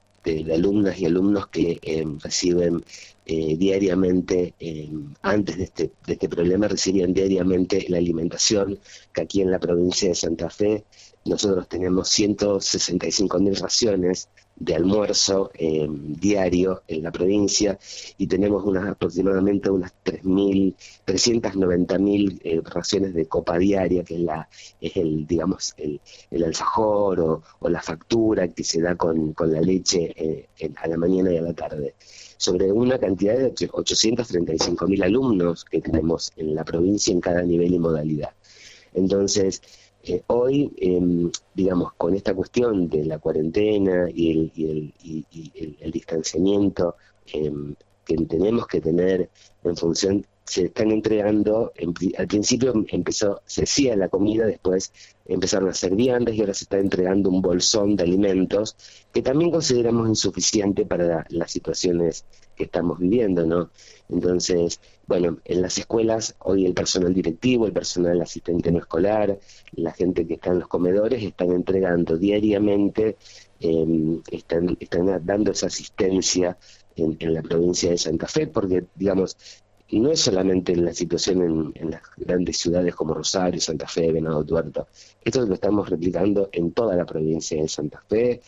alumnas 0.54 1.00
y 1.00 1.06
alumnos 1.06 1.48
que 1.48 1.80
eh, 1.82 2.06
reciben 2.22 2.84
eh, 3.26 3.58
diariamente, 3.58 4.54
eh, 4.60 4.90
antes 5.22 5.58
de 5.58 5.64
este, 5.64 5.92
de 6.06 6.14
este 6.14 6.30
problema, 6.30 6.68
recibían 6.68 7.14
diariamente 7.14 7.86
la 7.90 7.98
alimentación, 7.98 8.80
que 9.14 9.22
aquí 9.22 9.42
en 9.42 9.52
la 9.52 9.60
provincia 9.60 10.10
de 10.10 10.16
Santa 10.16 10.50
Fe 10.50 10.86
nosotros 11.26 11.68
tenemos 11.68 12.10
165 12.10 13.40
mil 13.40 13.56
raciones 13.56 14.30
de 14.56 14.76
almuerzo 14.76 15.52
eh, 15.56 15.88
diario 15.90 16.84
en 16.88 17.04
la 17.04 17.12
provincia 17.12 17.78
y 18.18 18.28
tenemos 18.28 18.64
unas 18.64 18.88
aproximadamente 18.88 19.70
unas 19.70 19.94
3.390.000 20.04 22.42
eh, 22.44 22.62
raciones 22.64 23.14
de 23.14 23.28
copa 23.28 23.58
diaria, 23.58 24.04
que 24.04 24.16
es, 24.16 24.22
la, 24.22 24.50
es 24.80 24.98
el, 24.98 25.26
digamos, 25.26 25.74
el, 25.78 26.00
el 26.30 26.44
alfajor 26.44 27.42
o, 27.60 27.70
la 27.70 27.82
factura 27.82 28.50
que 28.50 28.64
se 28.64 28.82
da 28.82 28.96
con, 28.96 29.34
con 29.34 29.52
la 29.52 29.62
leche 29.62 30.14
eh, 30.16 30.48
a 30.76 30.88
la 30.88 30.98
mañana 30.98 31.32
y 31.32 31.38
a 31.38 31.42
la 31.42 31.54
tarde 31.54 31.96
sobre 32.38 32.72
una 32.72 32.98
cantidad 32.98 33.38
de 33.38 33.54
835.000 33.54 35.04
alumnos 35.04 35.66
que 35.66 35.82
tenemos 35.82 36.32
en 36.36 36.56
la 36.56 36.66
provincia 36.66 37.14
en 37.14 37.22
cada 37.22 37.44
nivel 37.44 37.74
y 37.74 37.80
modalidad. 37.80 38.32
Entonces, 38.94 39.62
eh, 40.04 40.24
hoy, 40.28 40.74
em, 40.78 41.32
digamos, 41.54 41.94
con 41.94 42.16
esta 42.16 42.34
cuestión 42.34 42.90
de 42.90 43.06
la 43.06 43.20
cuarentena 43.20 44.08
y 44.14 44.52
el, 44.52 44.94
el, 45.80 45.92
distanciamiento 45.92 46.96
em, 47.34 47.76
que 48.06 48.16
tenemos 48.26 48.68
que 48.68 48.82
tener 48.82 49.30
en 49.64 49.78
función 49.78 50.26
se 50.52 50.66
están 50.66 50.92
entregando, 50.92 51.72
al 52.18 52.28
principio 52.28 52.74
empezó, 52.90 53.42
se 53.46 53.64
hacía 53.64 53.96
la 53.96 54.10
comida, 54.10 54.46
después 54.46 54.92
empezaron 55.26 55.70
a 55.70 55.74
ser 55.74 55.96
viandas 55.96 56.36
y 56.36 56.42
ahora 56.42 56.54
se 56.54 56.66
está 56.66 56.78
entregando 56.78 57.30
un 57.30 57.42
bolsón 57.42 57.96
de 57.96 58.04
alimentos 58.04 58.76
que 59.14 59.22
también 59.22 59.50
consideramos 59.50 60.10
insuficiente 60.10 60.86
para 60.86 61.26
las 61.30 61.52
situaciones 61.52 62.26
que 62.58 62.66
estamos 62.66 63.00
viviendo, 63.00 63.46
¿no? 63.46 63.70
Entonces, 64.10 64.82
bueno, 65.08 65.38
en 65.46 65.62
las 65.62 65.78
escuelas 65.78 66.36
hoy 66.40 66.66
el 66.66 66.74
personal 66.74 67.14
directivo, 67.14 67.66
el 67.66 67.72
personal 67.72 68.20
asistente 68.22 68.74
no 68.74 68.80
escolar, 68.80 69.40
la 69.72 69.94
gente 69.94 70.28
que 70.28 70.34
está 70.34 70.50
en 70.50 70.60
los 70.60 70.68
comedores 70.68 71.24
están 71.24 71.52
entregando 71.52 72.18
diariamente, 72.18 73.16
em, 73.62 74.22
están, 74.30 74.76
están 74.82 75.26
dando 75.26 75.52
esa 75.52 75.68
asistencia 75.68 76.58
en, 76.98 77.16
en, 77.20 77.34
la 77.34 77.42
provincia 77.42 77.90
de 77.90 77.98
Santa 77.98 78.28
Fe, 78.28 78.48
porque, 78.48 78.84
digamos, 78.96 79.38
no 80.00 80.12
es 80.12 80.22
solamente 80.22 80.76
la 80.76 80.94
situación 80.94 81.74
en, 81.76 81.92
las 81.92 82.02
grandes 82.18 82.58
ciudades 82.58 82.96
como 82.96 83.14
Rosario, 83.14 83.60
Santa 83.60 83.88
Fe, 83.88 84.12
Venado 84.12 84.44
Tuerto, 84.46 84.88
esto 85.24 85.46
lo 85.46 85.54
estamos 85.54 85.90
replicando 85.90 86.50
en 86.52 86.72
toda 86.72 86.96
la 86.96 87.06
provincia 87.06 87.62
de 87.62 87.68
Santa 87.68 88.02
Fe, 88.08 88.42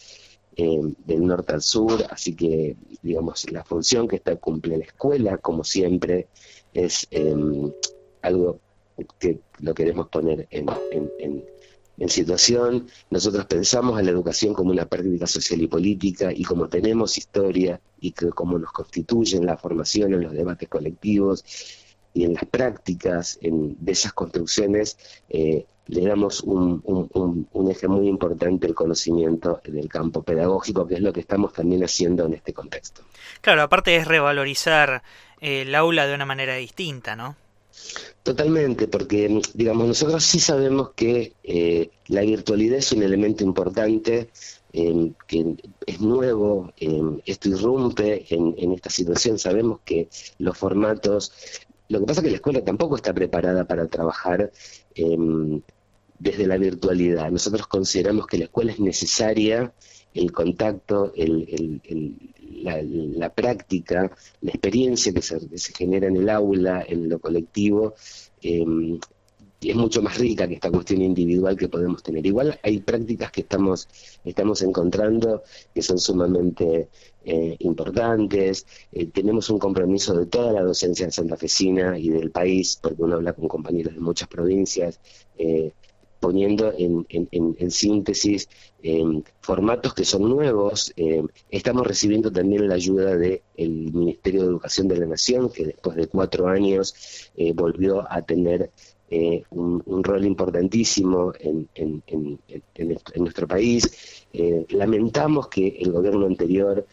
del 0.55 1.25
norte 1.25 1.53
al 1.53 1.62
sur, 1.62 2.05
así 2.09 2.35
que, 2.35 2.75
digamos, 3.01 3.51
la 3.51 3.63
función 3.63 4.07
que 4.07 4.17
está 4.17 4.35
cumple 4.35 4.77
la 4.77 4.85
escuela, 4.85 5.38
como 5.38 5.63
siempre, 5.63 6.27
es 6.73 7.07
em, 7.12 7.71
algo 8.21 8.59
que 9.19 9.39
lo 9.59 9.73
queremos 9.73 10.07
poner 10.09 10.47
en, 10.51 10.67
en 11.97 12.09
situación. 12.09 12.88
Nosotros 13.09 13.45
pensamos 13.45 13.97
a 13.97 14.01
la 14.01 14.12
educación 14.12 14.53
como 14.53 14.71
una 14.71 14.85
práctica 14.85 15.27
social 15.27 15.62
y 15.62 15.67
política 15.67 16.31
y 16.33 16.43
como 16.43 16.67
tenemos 16.67 17.17
historia 17.17 17.79
y 18.00 18.12
que 18.12 18.29
como 18.29 18.57
nos 18.57 18.71
constituye 18.71 19.38
en 19.38 19.45
la 19.45 19.57
formación, 19.57 20.13
en 20.13 20.21
los 20.21 20.33
debates 20.33 20.69
colectivos 20.69 21.43
y 22.13 22.25
en 22.25 22.33
las 22.33 22.45
prácticas 22.45 23.39
en, 23.41 23.75
de 23.79 23.91
esas 23.91 24.13
construcciones, 24.13 24.97
eh, 25.29 25.65
le 25.88 26.05
damos 26.05 26.41
un, 26.41 26.81
un, 26.85 27.71
eje 27.71 27.88
muy 27.88 28.07
importante 28.07 28.67
el 28.67 28.75
conocimiento 28.75 29.62
del 29.65 29.89
campo 29.89 30.23
pedagógico, 30.23 30.88
que 30.88 30.95
es 30.95 31.01
lo 31.01 31.12
que 31.12 31.19
estamos 31.19 31.51
también 31.53 31.83
haciendo 31.83 32.25
en 32.25 32.35
este 32.35 32.53
contexto. 32.53 33.01
Claro, 33.41 33.63
aparte 33.63 33.95
es 33.95 34.07
revalorizar 34.07 35.03
el 35.41 35.75
aula 35.75 36.07
de 36.07 36.15
una 36.15 36.25
manera 36.25 36.55
distinta, 36.55 37.15
¿no? 37.15 37.35
Totalmente, 38.23 38.87
porque 38.87 39.41
digamos 39.53 39.87
nosotros 39.87 40.23
sí 40.23 40.39
sabemos 40.39 40.91
que 40.95 41.33
eh, 41.43 41.89
la 42.07 42.21
virtualidad 42.21 42.77
es 42.77 42.91
un 42.93 43.03
elemento 43.03 43.43
importante 43.43 44.29
em, 44.71 45.13
que 45.27 45.57
es 45.85 45.99
nuevo, 45.99 46.71
em, 46.77 47.19
esto 47.25 47.49
irrumpe 47.49 48.25
en, 48.29 48.71
esta 48.71 48.89
situación. 48.89 49.37
Sabemos 49.37 49.81
que 49.83 50.07
los 50.37 50.57
formatos, 50.57 51.33
lo 51.89 51.99
que 51.99 52.05
pasa 52.05 52.21
es 52.21 52.23
que 52.23 52.31
la 52.31 52.37
escuela 52.37 52.63
tampoco 52.63 52.95
está 52.95 53.13
preparada 53.13 53.65
para 53.65 53.87
trabajar 53.87 54.51
em, 54.95 55.61
desde 56.17 56.47
la 56.47 56.57
virtualidad. 56.57 57.29
Nosotros 57.29 57.67
consideramos 57.67 58.25
que 58.27 58.37
la 58.37 58.45
escuela 58.45 58.71
es 58.71 58.79
necesaria, 58.79 59.73
el 60.13 60.32
contacto, 60.32 61.13
el, 61.15 61.82
la, 62.62 63.29
práctica, 63.34 64.12
la 64.41 64.51
experiencia 64.51 65.13
que 65.13 65.22
se, 65.22 65.39
genera 65.75 66.08
en 66.08 66.17
el 66.17 66.29
aula, 66.29 66.84
en 66.88 67.10
lo 67.10 67.20
colectivo, 67.20 67.96
eh, 68.41 68.65
es 69.62 69.75
mucho 69.75 70.01
más 70.01 70.17
rica 70.17 70.48
que 70.48 70.55
esta 70.55 70.70
cuestión 70.70 71.01
individual 71.01 71.55
que 71.55 71.70
podemos 71.70 72.03
tener. 72.03 72.25
Igual 72.25 72.60
hay 72.63 72.79
prácticas 72.79 73.32
que 73.32 73.41
estamos, 73.41 73.88
estamos 74.25 74.62
encontrando 74.62 75.43
que 75.74 75.82
son 75.82 76.00
sumamente 76.00 76.89
eh, 77.24 77.55
importantes. 77.60 78.65
Eh, 78.91 79.05
tenemos 79.08 79.50
un 79.50 79.60
compromiso 79.60 80.13
de 80.17 80.25
toda 80.25 80.51
la 80.51 80.62
docencia 80.62 81.10
santafesina 81.10 81.98
y 81.98 82.10
del 82.10 82.32
país, 82.32 82.77
porque 82.82 83.03
uno 83.03 83.15
habla 83.15 83.34
con 83.34 83.48
compañeros 83.48 83.93
de 83.93 84.01
muchas 84.01 84.27
provincias, 84.27 85.00
poniendo 86.23 86.71
en, 86.77 87.69
síntesis 87.69 88.47
formatos 89.41 89.93
que 89.93 90.05
son 90.05 90.29
nuevos. 90.29 90.93
estamos 91.51 91.85
recibiendo 91.85 92.31
también 92.31 92.65
la 92.69 92.75
ayuda 92.75 93.17
del 93.17 93.41
Ministerio 93.57 94.43
de 94.43 94.47
Educación 94.47 94.87
de 94.87 94.97
la 94.99 95.05
Nación, 95.05 95.49
que 95.49 95.65
después 95.65 95.97
de 95.97 96.07
cuatro 96.07 96.47
años 96.47 96.95
eh, 97.35 97.51
volvió 97.53 98.09
a 98.09 98.21
tener 98.21 98.71
eh, 99.09 99.43
un, 99.49 100.01
rol 100.01 100.23
importantísimo 100.25 101.33
en, 101.41 101.67
nuestro 103.17 103.45
país. 103.45 104.25
Eh, 104.31 104.65
lamentamos 104.69 105.49
que 105.49 105.67
el 105.81 105.91
gobierno 105.91 106.25
anterior 106.25 106.87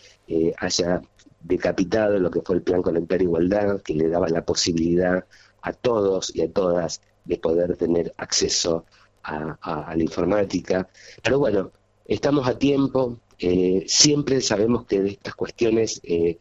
haya 0.58 1.02
decapitado 1.40 2.18
lo 2.18 2.32
que 2.32 2.42
fue 2.42 2.56
el 2.56 2.62
Plan 2.62 2.82
Conectar 2.82 3.22
Igualdad, 3.22 3.80
que 3.80 3.94
le 3.94 4.08
daba 4.08 4.28
la 4.28 4.44
posibilidad 4.44 5.25
a 5.62 5.72
todos 5.72 6.34
y 6.34 6.42
a 6.42 6.50
todas 6.50 7.00
de 7.25 7.37
poder 7.37 7.76
tener 7.76 8.12
acceso 8.16 8.84
a, 8.84 9.00
la 9.25 9.97
informática. 9.99 10.89
Pero 11.23 11.39
bueno, 11.39 11.73
estamos 12.07 12.47
a 12.49 12.59
tiempo, 12.59 13.21
eh, 13.39 13.85
siempre 13.87 14.41
sabemos 14.41 14.87
que 14.87 15.00
de 15.00 15.11
estas 15.11 15.35
cuestiones 15.35 16.00
eh, 16.05 16.39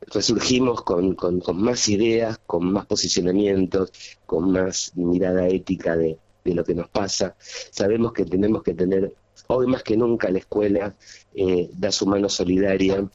resurgimos 0.00 0.82
con, 0.82 1.14
con, 1.14 1.40
más 1.56 1.88
ideas, 1.88 2.38
con 2.46 2.72
más 2.72 2.86
posicionamientos, 2.86 3.92
con 4.26 4.52
más 4.52 4.92
mirada 4.96 5.46
ética 5.48 5.96
de, 5.96 6.18
lo 6.44 6.64
que 6.64 6.74
nos 6.74 6.88
pasa. 6.88 7.36
Sabemos 7.38 8.12
que 8.12 8.24
tenemos 8.24 8.62
que 8.62 8.74
tener, 8.74 9.14
hoy 9.46 9.66
más 9.68 9.82
que 9.84 9.96
nunca, 9.96 10.30
la 10.30 10.38
escuela 10.38 10.96
eh, 11.34 11.70
da 11.72 11.92
su 11.92 12.06
mano 12.06 12.28
solidaria 12.28 13.08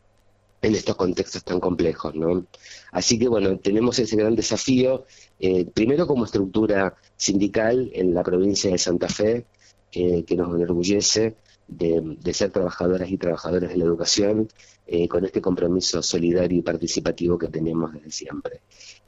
en 0.68 0.76
estos 0.76 0.96
contextos 0.96 1.44
tan 1.44 1.60
complejos, 1.60 2.16
¿no? 2.16 2.46
Así 2.92 3.20
que 3.20 3.28
bueno, 3.28 3.58
tenemos 3.60 4.00
ese 4.00 4.16
gran 4.16 4.36
desafío, 4.36 5.06
eh, 5.40 5.66
primero 5.66 6.08
como 6.08 6.26
estructura 6.26 6.96
sindical 7.16 7.92
en 7.94 8.14
la 8.14 8.24
provincia 8.24 8.72
de 8.72 8.78
Santa 8.78 9.08
Fe, 9.08 9.46
eh, 9.92 10.24
que 10.24 10.36
nos 10.36 10.54
enorgullece 10.56 11.36
de, 11.68 12.18
ser 12.34 12.52
trabajadoras 12.52 13.10
y 13.10 13.18
trabajadores 13.18 13.70
de 13.70 13.78
la 13.78 13.86
educación, 13.86 14.48
eh, 14.88 15.08
con 15.08 15.26
este 15.26 15.42
compromiso 15.42 16.02
solidario 16.02 16.60
y 16.60 16.62
participativo 16.62 17.38
que 17.38 17.48
tenemos 17.48 17.94
desde 17.94 18.12
siempre. 18.12 18.62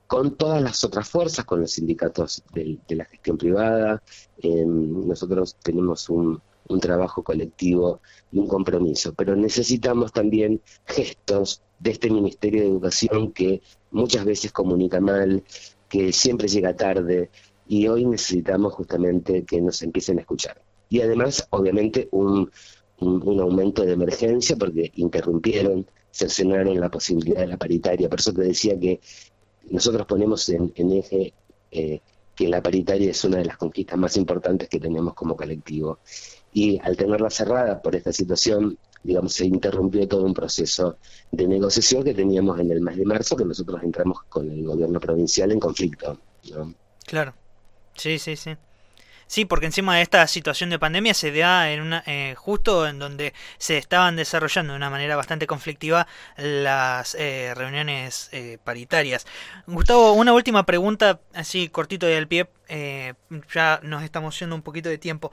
Con 0.07 0.35
todas 0.35 0.61
las 0.61 0.83
otras 0.83 1.07
fuerzas, 1.09 1.45
con 1.45 1.61
los 1.61 1.71
sindicatos 1.71 2.43
de, 2.53 2.79
de 2.87 2.95
la 2.95 3.05
gestión 3.05 3.37
privada, 3.37 4.01
nosotros 4.41 5.57
tenemos 5.61 6.09
un, 6.09 6.41
un 6.69 6.79
trabajo 6.79 7.23
colectivo 7.23 8.01
y 8.31 8.39
un 8.39 8.47
compromiso, 8.47 9.13
pero 9.13 9.35
necesitamos 9.35 10.11
también 10.11 10.61
gestos 10.85 11.61
de 11.79 11.91
este 11.91 12.09
Ministerio 12.09 12.61
de 12.61 12.69
Educación 12.69 13.31
que 13.31 13.61
muchas 13.91 14.25
veces 14.25 14.51
comunica 14.51 14.99
mal, 14.99 15.43
que 15.89 16.11
siempre 16.11 16.47
llega 16.47 16.75
tarde 16.75 17.29
y 17.67 17.87
hoy 17.87 18.05
necesitamos 18.05 18.73
justamente 18.73 19.43
que 19.45 19.61
nos 19.61 19.81
empiecen 19.81 20.17
a 20.17 20.21
escuchar. 20.21 20.61
Y 20.89 21.01
además, 21.01 21.47
obviamente, 21.51 22.07
un, 22.11 22.49
un, 22.99 23.39
aumento 23.39 23.83
de 23.83 23.93
emergencia 23.93 24.55
porque 24.55 24.91
interrumpieron, 24.95 25.85
cercenaron 26.11 26.79
la 26.79 26.89
posibilidad 26.89 27.41
de 27.41 27.47
la 27.47 27.57
paritaria. 27.57 28.09
Por 28.09 28.19
eso 28.19 28.33
te 28.33 28.41
decía 28.41 28.79
que 28.79 29.01
nosotros 29.69 30.07
ponemos 30.07 30.47
en, 30.49 30.71
eje 30.91 31.33
eh, 31.71 31.99
que 32.35 32.47
la 32.47 32.61
paritaria 32.61 33.11
es 33.11 33.23
una 33.25 33.37
de 33.37 33.45
las 33.45 33.57
conquistas 33.57 33.97
más 33.97 34.15
importantes 34.15 34.69
que 34.69 34.79
tenemos 34.79 35.13
como 35.13 35.35
colectivo 35.35 35.99
y 36.57 36.79
al 36.81 36.97
tenerla 36.97 37.29
cerrada 37.29 37.79
por 37.83 37.95
esta 37.95 38.11
situación, 38.11 38.79
digamos, 39.03 39.31
se 39.33 39.45
interrumpió 39.45 40.07
todo 40.07 40.23
un 40.23 40.33
proceso 40.33 40.97
de 41.31 41.47
negociación 41.47 42.03
que 42.03 42.15
teníamos 42.15 42.59
en 42.59 42.71
el 42.71 42.81
mes 42.81 42.97
de 42.97 43.05
marzo, 43.05 43.37
que 43.37 43.45
nosotros 43.45 43.79
entramos 43.83 44.23
con 44.27 44.49
el 44.49 44.65
gobierno 44.65 44.99
provincial 44.99 45.51
en 45.51 45.59
conflicto. 45.59 46.19
Claro, 47.05 47.35
sí, 47.93 48.17
sí, 48.17 48.35
sí. 48.35 48.57
Sí, 49.27 49.43
porque 49.43 49.65
encima 49.65 49.97
de 49.97 50.03
esta 50.03 50.25
situación 50.25 50.69
de 50.69 50.79
pandemia 50.79 51.13
se 51.13 51.31
da 51.31 51.69
en 51.71 51.81
una, 51.81 52.01
eh, 52.07 52.33
justo 52.37 52.87
en 52.87 52.97
donde 52.97 53.33
se 53.57 53.77
estaban 53.77 54.15
desarrollando 54.15 54.73
de 54.73 54.77
una 54.77 54.89
manera 54.89 55.17
bastante 55.17 55.47
conflictiva 55.47 56.07
las 56.37 57.13
eh, 57.15 57.53
reuniones 57.53 58.29
eh, 58.31 58.57
paritarias. 58.63 59.27
Gustavo, 59.67 60.13
una 60.13 60.33
última 60.33 60.65
pregunta, 60.65 61.19
así 61.33 61.67
cortito 61.67 62.05
del 62.05 62.27
pie, 62.27 62.47
ya 63.53 63.79
nos 63.83 64.03
estamos 64.03 64.39
yendo 64.39 64.55
un 64.55 64.61
poquito 64.61 64.89
de 64.89 64.97
tiempo. 64.97 65.31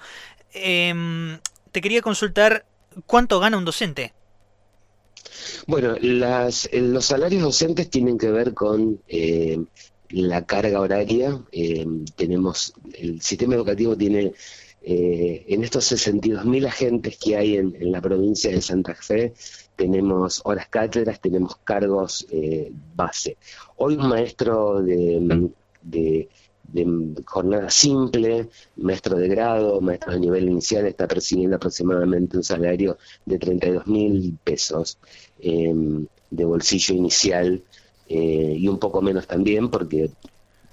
Em, 0.53 1.39
te 1.71 1.81
quería 1.81 2.03
consultar 2.03 2.67
cuánto 3.07 3.39
gana 3.39 3.59
un 3.59 3.65
docente. 3.65 4.13
Bueno, 5.67 5.97
las, 6.01 6.69
los 6.73 7.07
salarios 7.07 7.43
docentes 7.43 7.91
tienen 7.91 8.19
que 8.19 8.31
ver 8.31 8.55
con 8.55 9.01
la 10.11 10.45
carga 10.45 10.81
horaria. 10.81 11.41
Eh, 11.53 11.87
tenemos 12.17 12.75
El 12.93 13.21
sistema 13.21 13.55
educativo 13.55 13.97
tiene, 13.97 14.33
eh, 14.83 15.45
en 15.49 15.65
estos 15.65 15.91
62.000 15.93 16.67
agentes 16.67 17.19
que 17.19 17.37
hay 17.37 17.57
en, 17.57 17.93
la 17.93 18.01
provincia 18.01 18.51
de 18.51 18.61
Santa 18.61 18.95
Fe, 18.95 19.35
tenemos 19.77 20.41
horas 20.45 20.69
cátedras, 20.69 21.21
tenemos 21.21 21.57
cargos 21.57 22.27
eh, 22.31 22.71
base. 22.95 23.37
Hoy 23.77 23.97
un 23.97 24.09
maestro 24.09 24.83
de, 24.83 26.29
jornada 27.27 27.71
simple, 27.71 28.49
maestro 28.77 29.17
de 29.17 29.29
grado, 29.29 29.81
maestro 29.81 30.13
de 30.13 30.21
nivel 30.21 30.49
inicial, 30.49 30.87
está 30.87 31.07
percibiendo 31.07 31.57
aproximadamente 31.57 32.37
un 32.37 32.45
salario 32.45 32.99
de 33.25 33.39
32 33.39 33.87
mil 33.87 34.39
pesos 34.43 34.99
de 35.39 36.45
bolsillo 36.45 36.95
inicial 36.95 37.63
eh, 38.09 38.55
y 38.59 38.69
un 38.69 38.79
poco 38.79 39.01
menos 39.03 39.27
también 39.27 39.71
porque 39.71 40.11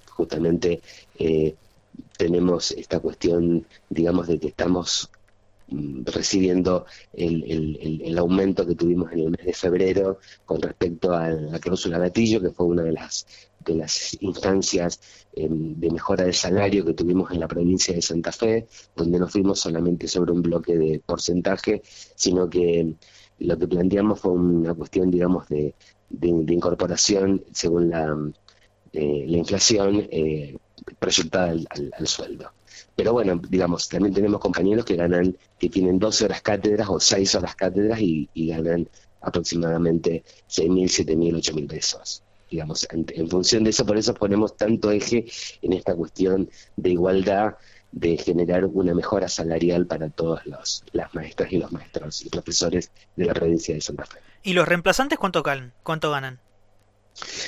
justamente 0.10 0.82
eh, 1.18 1.56
tenemos 2.18 2.72
esta 2.72 3.00
cuestión, 3.00 3.66
digamos, 3.90 4.28
de 4.28 4.40
que 4.40 4.50
estamos 4.50 5.10
mm, 5.70 6.04
recibiendo 6.06 6.86
el, 7.14 8.18
aumento 8.18 8.68
que 8.68 8.76
tuvimos 8.76 9.12
en 9.14 9.20
el 9.20 9.32
mes 9.32 9.46
de 9.46 9.54
febrero 9.54 10.20
con 10.46 10.62
respecto 10.62 11.14
a 11.14 11.30
la 11.30 11.60
cláusula 11.60 11.98
gatillo, 11.98 12.42
que 12.42 12.52
fue 12.52 12.66
una 12.68 12.84
de 12.84 12.92
las 12.92 13.26
de 13.66 13.76
las 13.76 14.18
instancias 14.22 15.00
em, 15.34 15.76
de 15.80 15.92
mejora 15.92 16.24
de 16.26 16.34
salario 16.34 16.86
que 16.86 16.94
tuvimos 16.94 17.32
en 17.32 17.40
la 17.40 17.48
provincia 17.48 17.94
de 17.94 18.02
Santa 18.02 18.32
Fe, 18.32 18.68
donde 18.96 19.20
no 19.20 19.28
fuimos 19.28 19.60
solamente 19.60 20.08
sobre 20.08 20.32
un 20.32 20.42
bloque 20.42 20.76
de 20.78 21.00
porcentaje, 21.06 21.82
sino 22.16 22.50
que 22.50 22.96
lo 23.40 23.58
que 23.58 23.68
planteamos 23.68 24.20
fue 24.20 24.32
una 24.34 24.74
cuestión, 24.74 25.10
digamos, 25.12 25.48
de, 25.50 25.74
de, 26.12 26.54
incorporación 26.54 27.44
según 27.52 27.90
la, 27.90 28.16
eh, 28.94 29.26
la 29.28 29.38
inflación 29.38 30.08
eh, 30.12 30.58
proyectada 31.00 31.52
al, 31.52 32.08
sueldo. 32.08 32.52
Pero 32.96 33.14
bueno, 33.14 33.40
digamos, 33.50 33.88
también 33.88 34.14
tenemos 34.14 34.40
compañeros 34.40 34.86
que 34.86 34.96
ganan, 34.96 35.38
que 35.58 35.70
tienen 35.70 36.00
12 36.00 36.26
horas 36.26 36.42
cátedras 36.42 36.90
o 36.90 37.00
6 37.00 37.36
horas 37.36 37.56
cátedras 37.56 38.00
y, 38.02 38.30
ganan 38.36 38.88
aproximadamente 39.22 40.24
6.000, 40.50 41.06
7.000, 41.06 41.36
8.000 41.36 41.68
pesos. 41.68 42.24
Digamos, 42.50 42.86
en, 42.92 43.30
función 43.30 43.64
de 43.64 43.70
eso, 43.70 43.86
por 43.86 43.98
eso 43.98 44.14
ponemos 44.14 44.58
tanto 44.58 44.92
eje 44.92 45.26
en 45.62 45.74
esta 45.74 45.96
cuestión 45.96 46.50
de 46.76 46.90
igualdad, 46.90 47.56
de 47.94 48.18
generar 48.18 48.66
una 48.66 48.94
mejora 48.94 49.30
salarial 49.30 49.86
para 49.86 50.10
todas 50.10 50.46
las 50.46 51.14
maestras 51.14 51.52
y 51.52 51.58
los 51.58 51.72
maestros 51.72 52.26
y 52.26 52.30
profesores 52.30 52.92
de 53.16 53.26
la 53.26 53.34
provincia 53.34 53.74
de 53.74 53.82
Santa 53.82 54.06
Fe. 54.06 54.31
¿Y 54.44 54.54
los 54.54 54.68
reemplazantes 54.68 55.20
cuánto 55.20 55.44
ganan? 55.44 55.74
¿Cuánto 55.84 56.12
ganan? 56.12 56.40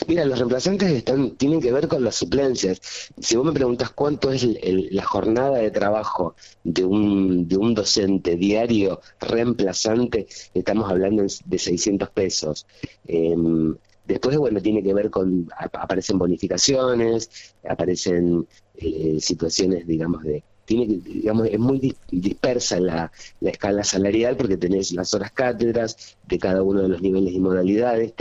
Mira, 0.08 0.26
los 0.26 0.38
reemplazantes 0.38 0.92
están, 0.92 1.32
tienen 1.38 1.62
que 1.62 1.72
ver 1.72 1.88
con 1.88 2.04
las 2.04 2.16
suplencias. 2.16 2.82
Si 3.20 3.36
vos 3.36 3.46
me 3.46 3.54
preguntas 3.54 3.90
cuánto 3.92 4.32
es 4.32 4.46
la 4.64 5.04
jornada 5.04 5.58
de 5.58 5.72
trabajo 5.72 6.36
de 6.64 6.84
un, 6.84 7.48
de 7.48 7.58
un 7.58 7.74
docente 7.74 8.36
diario 8.36 9.02
reemplazante, 9.20 10.28
estamos 10.54 10.90
hablando 10.90 11.24
de 11.24 11.60
600 11.60 12.10
pesos. 12.10 12.68
Em, 13.08 13.76
después, 14.06 14.38
bueno, 14.38 14.62
tiene 14.62 14.84
que 14.84 14.94
ver 14.94 15.10
con, 15.10 15.48
aparecen 15.58 16.18
bonificaciones, 16.18 17.56
aparecen 17.68 18.48
eh, 18.76 19.18
situaciones, 19.20 19.88
digamos, 19.88 20.24
de, 20.24 20.44
tiene 20.66 21.00
digamos, 21.04 21.48
es 21.48 21.60
muy 21.60 21.96
dispersa 22.10 22.80
la, 22.80 23.12
escala 23.42 23.84
salarial 23.84 24.38
porque 24.38 24.58
tenés 24.58 24.92
las 24.94 25.14
horas 25.14 25.32
cátedras 25.32 26.18
de 26.28 26.40
cada 26.40 26.64
uno 26.64 26.82
de 26.82 26.90
los 26.90 27.02
niveles 27.02 27.34
y 27.34 27.40
modalidades, 27.40 28.14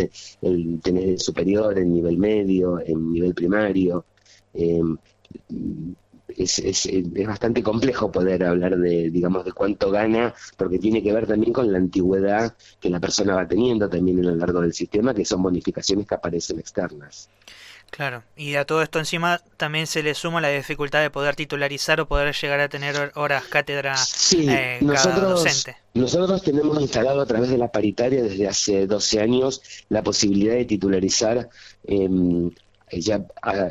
el, 0.43 0.81
tenés 0.83 1.05
el 1.05 1.21
superior, 1.21 1.79
el 1.79 1.93
nivel 1.93 2.19
medio, 2.19 2.79
el 2.81 3.13
nivel 3.13 3.35
primario. 3.35 4.05
Em, 4.55 4.97
es, 6.37 6.59
es, 6.59 6.87
es, 6.87 7.27
bastante 7.27 7.63
complejo 7.63 8.11
poder 8.11 8.45
hablar 8.45 8.79
de, 8.79 9.11
digamos, 9.11 9.45
de 9.45 9.53
cuánto 9.53 9.91
gana, 9.91 10.35
porque 10.57 10.79
tiene 10.79 11.03
que 11.03 11.13
ver 11.13 11.27
también 11.27 11.53
con 11.53 11.71
la 11.71 11.79
antigüedad 11.79 12.55
que 12.81 12.91
la 12.91 13.01
persona 13.01 13.35
va 13.35 13.47
teniendo 13.47 13.89
también 13.89 14.21
a 14.21 14.31
lo 14.31 14.37
largo 14.37 14.61
del 14.61 14.73
sistema, 14.73 15.15
que 15.15 15.25
son 15.25 15.43
bonificaciones 15.43 16.07
que 16.07 16.15
aparecen 16.15 16.59
externas. 16.59 17.29
Claro, 17.93 18.23
y 18.39 18.55
a 18.55 18.65
todo 18.65 18.81
esto 18.81 18.99
encima 18.99 19.43
también 19.59 19.87
se 19.87 20.03
le 20.03 20.15
suma 20.15 20.41
la 20.41 20.49
dificultad 20.49 21.03
de 21.03 21.11
poder 21.11 21.37
titularizar 21.37 22.01
o 22.01 22.09
poder 22.09 22.35
llegar 22.35 22.59
a 22.61 22.71
tener 22.71 23.13
horas 23.17 23.45
cátedra 23.45 23.99
sí, 23.99 24.47
eh, 24.49 24.79
nosotros, 24.81 25.43
docente. 25.45 25.77
Nosotros 25.93 26.43
tenemos 26.43 26.81
instalado 26.81 27.21
a 27.21 27.27
través 27.27 27.51
de 27.51 27.59
la 27.59 27.71
paritaria 27.71 28.23
desde 28.23 28.49
hace 28.49 28.87
12 28.87 29.21
años 29.21 29.61
la 29.91 30.03
posibilidad 30.03 30.55
de 30.55 30.65
titularizar. 30.65 31.51
Eh, 31.85 32.09
ya 32.93 33.27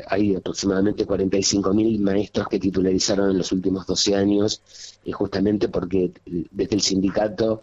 hay 0.06 0.36
aproximadamente 0.36 1.04
45.000 1.04 1.98
maestros 1.98 2.46
que 2.48 2.60
titularizaron 2.60 3.30
en 3.30 3.38
los 3.38 3.50
últimos 3.50 3.86
12 3.86 4.14
años, 4.14 4.62
y 5.04 5.10
justamente 5.10 5.68
porque 5.68 6.12
desde 6.24 6.76
el 6.76 6.80
sindicato 6.80 7.62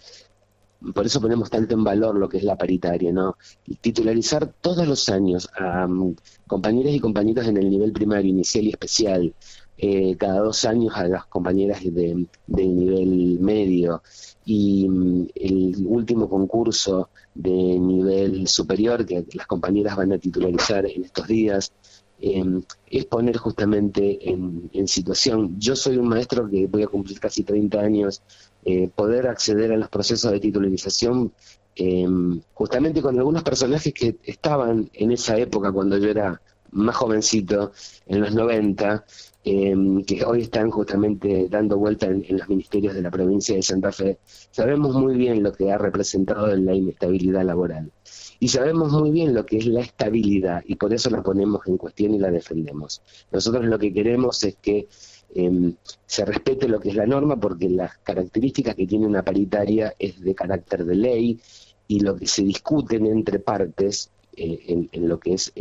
por 0.94 1.06
eso 1.06 1.20
ponemos 1.20 1.50
tanto 1.50 1.74
en 1.74 1.84
valor 1.84 2.16
lo 2.16 2.30
que 2.30 2.38
es 2.38 2.44
la 2.44 2.58
paritaria, 2.58 3.12
¿no? 3.12 3.38
Titularizar 3.82 4.54
todos 4.62 4.88
los 4.88 5.10
años 5.10 5.50
a 5.58 5.86
um, 5.86 6.16
compañeras 6.48 6.94
y 6.94 7.00
compañeros 7.00 7.48
en 7.48 7.58
el 7.58 7.70
nivel 7.70 7.92
primario, 7.92 8.30
inicial 8.30 8.66
y 8.66 8.70
especial, 8.70 9.34
eh, 9.78 10.16
cada 10.18 10.40
dos 10.40 10.66
años 10.66 10.94
a 10.96 11.08
las 11.08 11.26
compañeras 11.26 11.82
de, 11.84 12.26
nivel 12.48 13.40
medio 13.40 14.02
y 14.46 14.88
um, 14.88 15.28
el 15.36 15.76
último 15.86 16.30
concurso 16.30 17.10
de 17.34 17.52
nivel 17.52 18.48
superior 18.48 19.06
que 19.06 19.26
las 19.34 19.48
compañeras 19.48 19.98
van 19.98 20.13
a 20.13 20.18
titularizar 20.18 20.86
en 20.86 21.04
estos 21.04 21.28
días, 21.28 21.74
em, 22.22 22.62
es 22.88 23.06
poner 23.06 23.38
justamente 23.38 24.30
en, 24.30 24.70
en, 24.74 24.88
situación. 24.88 25.56
Yo 25.60 25.76
soy 25.76 25.98
un 25.98 26.08
maestro 26.10 26.50
que 26.50 26.68
voy 26.68 26.84
a 26.84 26.88
cumplir 26.88 27.20
casi 27.20 27.44
30 27.44 27.80
años 27.80 28.22
eh, 28.65 28.89
poder 28.93 29.28
acceder 29.28 29.72
a 29.72 29.78
los 29.78 29.89
procesos 29.89 30.32
de 30.32 30.39
titularización 30.39 31.34
em, 31.76 32.41
justamente 32.54 33.02
con 33.02 33.17
algunos 33.17 33.43
personajes 33.43 33.93
que 33.93 34.17
estaban 34.24 34.89
en 34.93 35.12
esa 35.12 35.38
época 35.38 35.72
cuando 35.72 35.98
yo 35.98 36.10
era 36.10 36.41
más 36.72 36.95
jovencito, 36.95 37.72
en 38.06 38.22
los 38.22 38.34
90, 38.34 39.06
em, 39.43 40.04
que 40.04 40.24
hoy 40.24 40.41
están 40.41 40.69
justamente 40.69 41.48
dando 41.50 41.78
vuelta 41.78 42.08
en, 42.08 42.26
los 42.30 42.50
ministerios 42.50 42.93
de 42.93 43.02
la 43.02 43.12
provincia 43.12 43.56
de 43.56 43.63
Santa 43.63 43.91
Fe, 43.91 44.19
sabemos 44.52 44.93
muy 44.95 45.15
bien 45.15 45.41
lo 45.43 45.52
que 45.54 45.72
ha 45.72 45.78
representado 45.78 46.48
la 46.56 46.74
inestabilidad 46.74 47.43
laboral. 47.43 47.91
Y 48.39 48.47
sabemos 48.47 48.91
muy 48.91 49.12
bien 49.12 49.34
lo 49.34 49.45
que 49.45 49.58
es 49.58 49.65
la 49.65 49.82
estabilidad 49.82 50.63
y 50.65 50.75
por 50.75 50.93
eso 50.93 51.10
la 51.10 51.21
ponemos 51.21 51.67
en 51.67 51.78
cuestión 51.78 52.13
y 52.13 52.19
la 52.19 52.32
defendemos. 52.32 53.02
Nosotros 53.32 53.65
lo 53.65 53.78
que 53.78 53.93
queremos 53.93 54.43
es 54.43 54.56
que 54.62 54.88
Em, 55.36 55.75
se 56.08 56.25
respete 56.25 56.67
lo 56.67 56.80
que 56.80 56.89
es 56.89 56.95
la 56.95 57.06
norma 57.06 57.39
porque 57.39 57.69
las 57.69 57.97
características 57.99 58.75
que 58.75 58.88
tiene 58.88 59.06
una 59.06 59.23
paritaria 59.23 59.93
es 59.99 60.19
de 60.19 60.34
carácter 60.34 60.86
de 60.86 60.95
ley 60.95 61.39
y 61.88 61.99
lo 61.99 62.15
que 62.15 62.25
se 62.25 62.41
discuten 62.43 63.06
entre 63.06 63.38
partes 63.38 64.10
eh, 64.36 64.88
en, 64.91 65.08
lo 65.08 65.19
que 65.19 65.34
es 65.34 65.54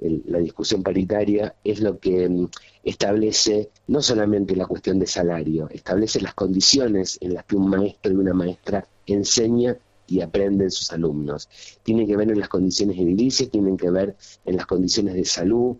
la 0.00 0.38
discusión 0.38 0.82
paritaria 0.82 1.54
es 1.62 1.80
lo 1.80 1.98
que 1.98 2.24
em, 2.24 2.48
establece 2.82 3.70
no 3.86 4.02
solamente 4.02 4.56
la 4.56 4.66
cuestión 4.66 4.98
de 4.98 5.06
salario, 5.06 5.68
establece 5.70 6.20
las 6.20 6.34
condiciones 6.34 7.18
en 7.20 7.34
las 7.34 7.44
que 7.44 7.56
un 7.56 7.68
maestro 7.68 8.12
y 8.12 8.16
una 8.16 8.34
maestra 8.34 8.86
enseña 9.06 9.76
y 10.10 10.20
aprenden 10.20 10.70
sus 10.70 10.92
alumnos. 10.92 11.48
Tiene 11.82 12.06
que 12.06 12.16
ver 12.16 12.30
en 12.30 12.40
las 12.40 12.48
condiciones 12.48 12.98
edilicias, 12.98 13.48
tienen 13.48 13.76
que 13.76 13.90
ver 13.90 14.16
en 14.44 14.56
las 14.56 14.66
condiciones 14.66 15.14
de 15.14 15.24
salud, 15.24 15.76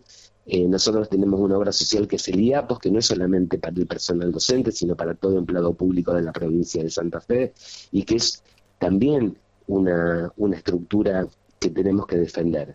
eh, 0.47 0.67
nosotros 0.67 1.09
tenemos 1.09 1.39
una 1.39 1.57
obra 1.57 1.71
social 1.71 2.09
que 2.09 2.17
es 2.17 2.27
el 2.29 2.41
IAPOS, 2.41 2.79
que 2.81 2.91
no 2.91 2.99
es 2.99 3.07
solamente 3.07 3.59
para 3.59 3.77
el 3.77 3.87
personal 3.87 4.33
docente, 4.33 4.73
sino 4.73 4.97
para 4.97 5.15
todo 5.15 5.39
empleado 5.39 5.75
público 5.75 6.13
de 6.13 6.23
la 6.23 6.33
provincia 6.33 6.83
de 6.83 6.91
Santa 6.91 7.21
Fe, 7.21 7.53
y 7.93 8.03
que 8.03 8.17
es 8.17 8.43
también 8.79 9.37
una, 9.67 10.33
una 10.37 10.57
estructura 10.57 11.27
que 11.59 11.71
tenemos 11.71 12.07
que 12.07 12.17
defender. 12.17 12.75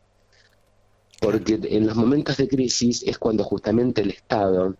Porque 1.19 1.59
en 1.61 1.87
los 1.87 1.95
momentos 1.95 2.37
de 2.37 2.47
crisis 2.47 3.03
es 3.03 3.17
cuando 3.17 3.43
justamente 3.43 4.01
el 4.01 4.11
Estado 4.11 4.75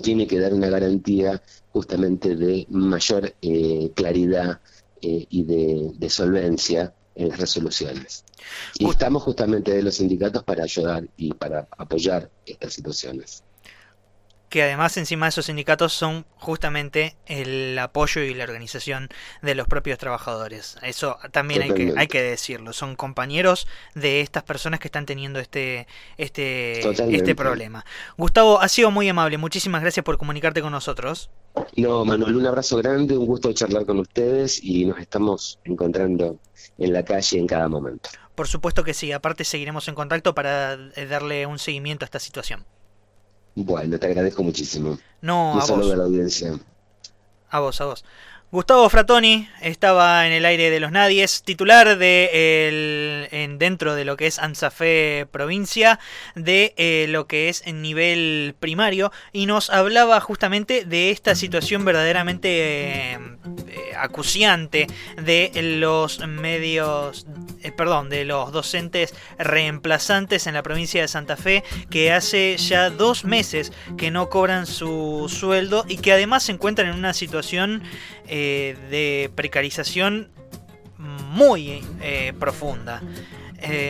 tiene 0.00 0.26
que 0.26 0.40
dar 0.40 0.54
una 0.54 0.70
garantía 0.70 1.42
justamente 1.70 2.34
de 2.36 2.66
mayor 2.70 3.34
eh, 3.42 3.90
claridad 3.94 4.60
eh, 5.02 5.26
y 5.28 5.44
de, 5.44 5.92
de 5.94 6.10
solvencia 6.10 6.94
en 7.14 7.28
las 7.28 7.38
resoluciones. 7.38 8.24
Y 8.78 8.88
estamos 8.88 9.22
justamente 9.22 9.72
de 9.72 9.82
los 9.82 9.96
sindicatos 9.96 10.42
para 10.44 10.64
ayudar 10.64 11.06
y 11.16 11.32
para 11.34 11.68
apoyar 11.76 12.30
estas 12.46 12.72
situaciones. 12.72 13.44
Que 14.52 14.64
además 14.64 14.98
encima 14.98 15.24
de 15.24 15.30
esos 15.30 15.46
sindicatos 15.46 15.94
son 15.94 16.26
justamente 16.36 17.16
el 17.24 17.78
apoyo 17.78 18.20
y 18.20 18.34
la 18.34 18.44
organización 18.44 19.08
de 19.40 19.54
los 19.54 19.66
propios 19.66 19.96
trabajadores. 19.96 20.76
Eso 20.82 21.16
también 21.30 21.62
hay 21.62 21.72
que, 21.72 21.94
hay 21.96 22.06
que 22.06 22.20
decirlo. 22.20 22.74
Son 22.74 22.94
compañeros 22.94 23.66
de 23.94 24.20
estas 24.20 24.42
personas 24.42 24.78
que 24.78 24.88
están 24.88 25.06
teniendo 25.06 25.38
este, 25.40 25.86
este, 26.18 26.86
este 26.86 27.34
problema. 27.34 27.86
Gustavo, 28.18 28.60
ha 28.60 28.68
sido 28.68 28.90
muy 28.90 29.08
amable. 29.08 29.38
Muchísimas 29.38 29.80
gracias 29.80 30.04
por 30.04 30.18
comunicarte 30.18 30.60
con 30.60 30.72
nosotros. 30.72 31.30
No, 31.78 32.04
Manuel, 32.04 32.36
un 32.36 32.46
abrazo 32.46 32.76
grande, 32.76 33.16
un 33.16 33.24
gusto 33.24 33.54
charlar 33.54 33.86
con 33.86 34.00
ustedes 34.00 34.62
y 34.62 34.84
nos 34.84 34.98
estamos 34.98 35.60
encontrando 35.64 36.36
en 36.76 36.92
la 36.92 37.02
calle 37.06 37.38
en 37.38 37.46
cada 37.46 37.68
momento. 37.68 38.10
Por 38.34 38.48
supuesto 38.48 38.84
que 38.84 38.92
sí, 38.92 39.12
aparte 39.12 39.44
seguiremos 39.44 39.88
en 39.88 39.94
contacto 39.94 40.34
para 40.34 40.74
eh, 40.94 41.06
darle 41.06 41.46
un 41.46 41.58
seguimiento 41.58 42.04
a 42.04 42.06
esta 42.06 42.18
situación. 42.18 42.66
Bueno, 43.54 43.98
te 43.98 44.06
agradezco 44.06 44.42
muchísimo. 44.42 44.98
No, 45.20 45.52
un 45.52 45.58
a 45.60 45.62
saludo 45.62 45.86
vos. 45.86 45.94
a 45.94 45.96
la 45.98 46.04
audiencia. 46.04 46.58
A 47.50 47.60
vos, 47.60 47.80
a 47.80 47.84
vos. 47.86 48.04
Gustavo 48.52 48.86
Fratoni 48.90 49.48
estaba 49.62 50.26
en 50.26 50.32
el 50.34 50.44
aire 50.44 50.68
de 50.68 50.78
los 50.78 50.92
nadies, 50.92 51.42
titular 51.42 51.96
de 51.96 53.28
en, 53.30 53.58
dentro 53.58 53.94
de 53.94 54.04
lo 54.04 54.18
que 54.18 54.26
es 54.26 54.38
Anzafé 54.38 55.26
provincia, 55.30 55.98
de 56.34 56.74
eh, 56.76 57.06
lo 57.08 57.26
que 57.26 57.48
es 57.48 57.62
en 57.66 57.80
nivel 57.80 58.54
primario, 58.60 59.10
y 59.32 59.46
nos 59.46 59.70
hablaba 59.70 60.20
justamente 60.20 60.84
de 60.84 61.10
esta 61.10 61.34
situación 61.34 61.86
verdaderamente 61.86 63.14
eh, 63.14 63.18
acuciante 63.96 64.86
de 65.16 65.50
los 65.80 66.26
medios, 66.26 67.26
eh, 67.62 67.72
perdón, 67.72 68.08
de 68.08 68.24
los 68.24 68.52
docentes 68.52 69.14
reemplazantes 69.38 70.46
en 70.46 70.54
la 70.54 70.62
provincia 70.62 71.00
de 71.00 71.08
Santa 71.08 71.36
Fe 71.36 71.62
que 71.90 72.12
hace 72.12 72.56
ya 72.56 72.90
dos 72.90 73.24
meses 73.24 73.72
que 73.96 74.10
no 74.10 74.28
cobran 74.28 74.66
su 74.66 75.26
sueldo 75.28 75.84
y 75.88 75.98
que 75.98 76.12
además 76.12 76.44
se 76.44 76.52
encuentran 76.52 76.88
en 76.88 76.96
una 76.96 77.12
situación 77.12 77.82
eh, 78.26 78.76
de 78.90 79.30
precarización 79.34 80.30
muy 80.98 81.82
eh, 82.00 82.32
profunda. 82.38 83.02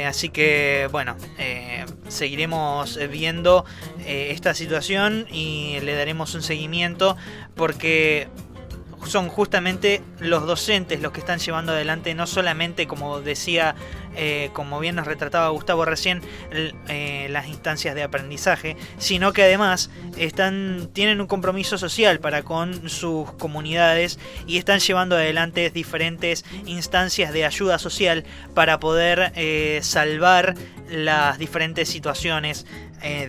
así 0.07 0.29
que 0.29 0.89
bueno, 0.93 1.17
seguiremos 2.09 2.99
viendo 3.11 3.65
esta 4.05 4.55
situación 4.55 5.27
y 5.31 5.81
le 5.81 5.95
daremos 5.95 6.35
un 6.35 6.43
seguimiento 6.43 7.17
porque 7.55 8.29
son 9.07 9.29
justamente 9.29 10.03
los 10.19 10.47
docentes 10.47 11.01
los 11.01 11.13
que 11.13 11.21
están 11.21 11.39
llevando 11.39 11.73
adelante 11.73 12.15
no 12.15 12.27
solamente, 12.27 12.87
como 12.87 13.21
decía, 13.21 13.75
eh, 14.15 14.51
como 14.53 14.79
bien 14.81 14.95
nos 14.97 15.07
retrataba 15.07 15.49
Gustavo 15.49 15.85
recién, 15.85 16.21
eh, 16.89 17.29
las 17.31 17.49
instancias 17.49 17.95
de 17.95 18.03
aprendizaje, 18.03 18.77
sino 18.99 19.33
que 19.33 19.43
además 19.43 19.91
están, 20.19 20.91
tienen 20.93 21.21
un 21.21 21.27
compromiso 21.27 21.79
social 21.79 22.21
para 22.21 22.43
con 22.43 22.89
sus 22.89 23.31
comunidades 23.33 24.19
y 24.47 24.59
están 24.59 24.81
llevando 24.81 25.17
adelante 25.17 25.71
diferentes 25.71 26.45
instancias 26.67 27.33
de 27.33 27.45
ayuda 27.45 27.79
social 27.79 28.25
para 28.55 28.79
poder 28.79 29.33
eh, 29.37 29.81
salvar 29.83 30.55
las 30.91 31.39
diferentes 31.39 31.89
situaciones 31.89 32.67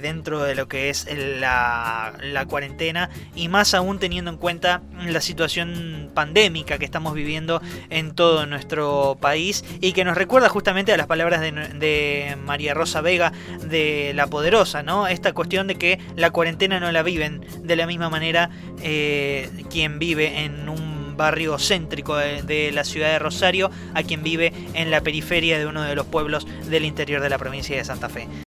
dentro 0.03 0.43
de 0.43 0.53
lo 0.53 0.67
que 0.67 0.91
es 0.91 1.07
la, 1.39 2.13
cuarentena 2.47 3.09
y 3.33 3.47
más 3.47 3.73
aún 3.73 3.97
teniendo 3.97 4.29
en 4.29 4.37
cuenta 4.37 4.83
la 5.03 5.19
situación 5.19 6.11
pandémica 6.13 6.77
que 6.77 6.85
estamos 6.85 7.15
viviendo 7.15 7.59
en 7.89 8.13
todo 8.13 8.45
nuestro 8.45 9.17
país 9.19 9.65
y 9.81 9.93
que 9.93 10.05
nos 10.05 10.15
recuerda 10.15 10.47
justamente 10.47 10.72
a 10.73 10.97
las 10.97 11.05
palabras 11.05 11.39
de, 11.39 12.35
María 12.43 12.73
Rosa 12.73 13.01
Vega 13.01 13.31
de 13.61 14.11
La 14.15 14.25
Poderosa, 14.25 14.81
¿no? 14.81 15.07
Esta 15.07 15.31
cuestión 15.31 15.67
de 15.67 15.75
que 15.75 15.99
la 16.15 16.31
cuarentena 16.31 16.79
no 16.79 16.91
la 16.91 17.03
viven 17.03 17.45
de 17.61 17.75
la 17.75 17.85
misma 17.85 18.09
manera 18.09 18.49
eh, 18.81 19.49
quien 19.69 19.99
vive 19.99 20.43
en 20.43 20.67
un 20.67 21.15
barrio 21.15 21.59
céntrico 21.59 22.15
de, 22.17 22.71
la 22.73 22.83
ciudad 22.83 23.09
de 23.09 23.19
Rosario 23.19 23.69
a 23.93 24.01
quien 24.01 24.23
vive 24.23 24.51
en 24.73 24.89
la 24.89 25.01
periferia 25.01 25.59
de 25.59 25.67
uno 25.67 25.83
de 25.83 25.93
los 25.95 26.07
pueblos 26.07 26.47
del 26.67 26.85
interior 26.85 27.21
de 27.21 27.29
la 27.29 27.37
provincia 27.37 27.77
de 27.77 27.85
Santa 27.85 28.09
Fe. 28.09 28.27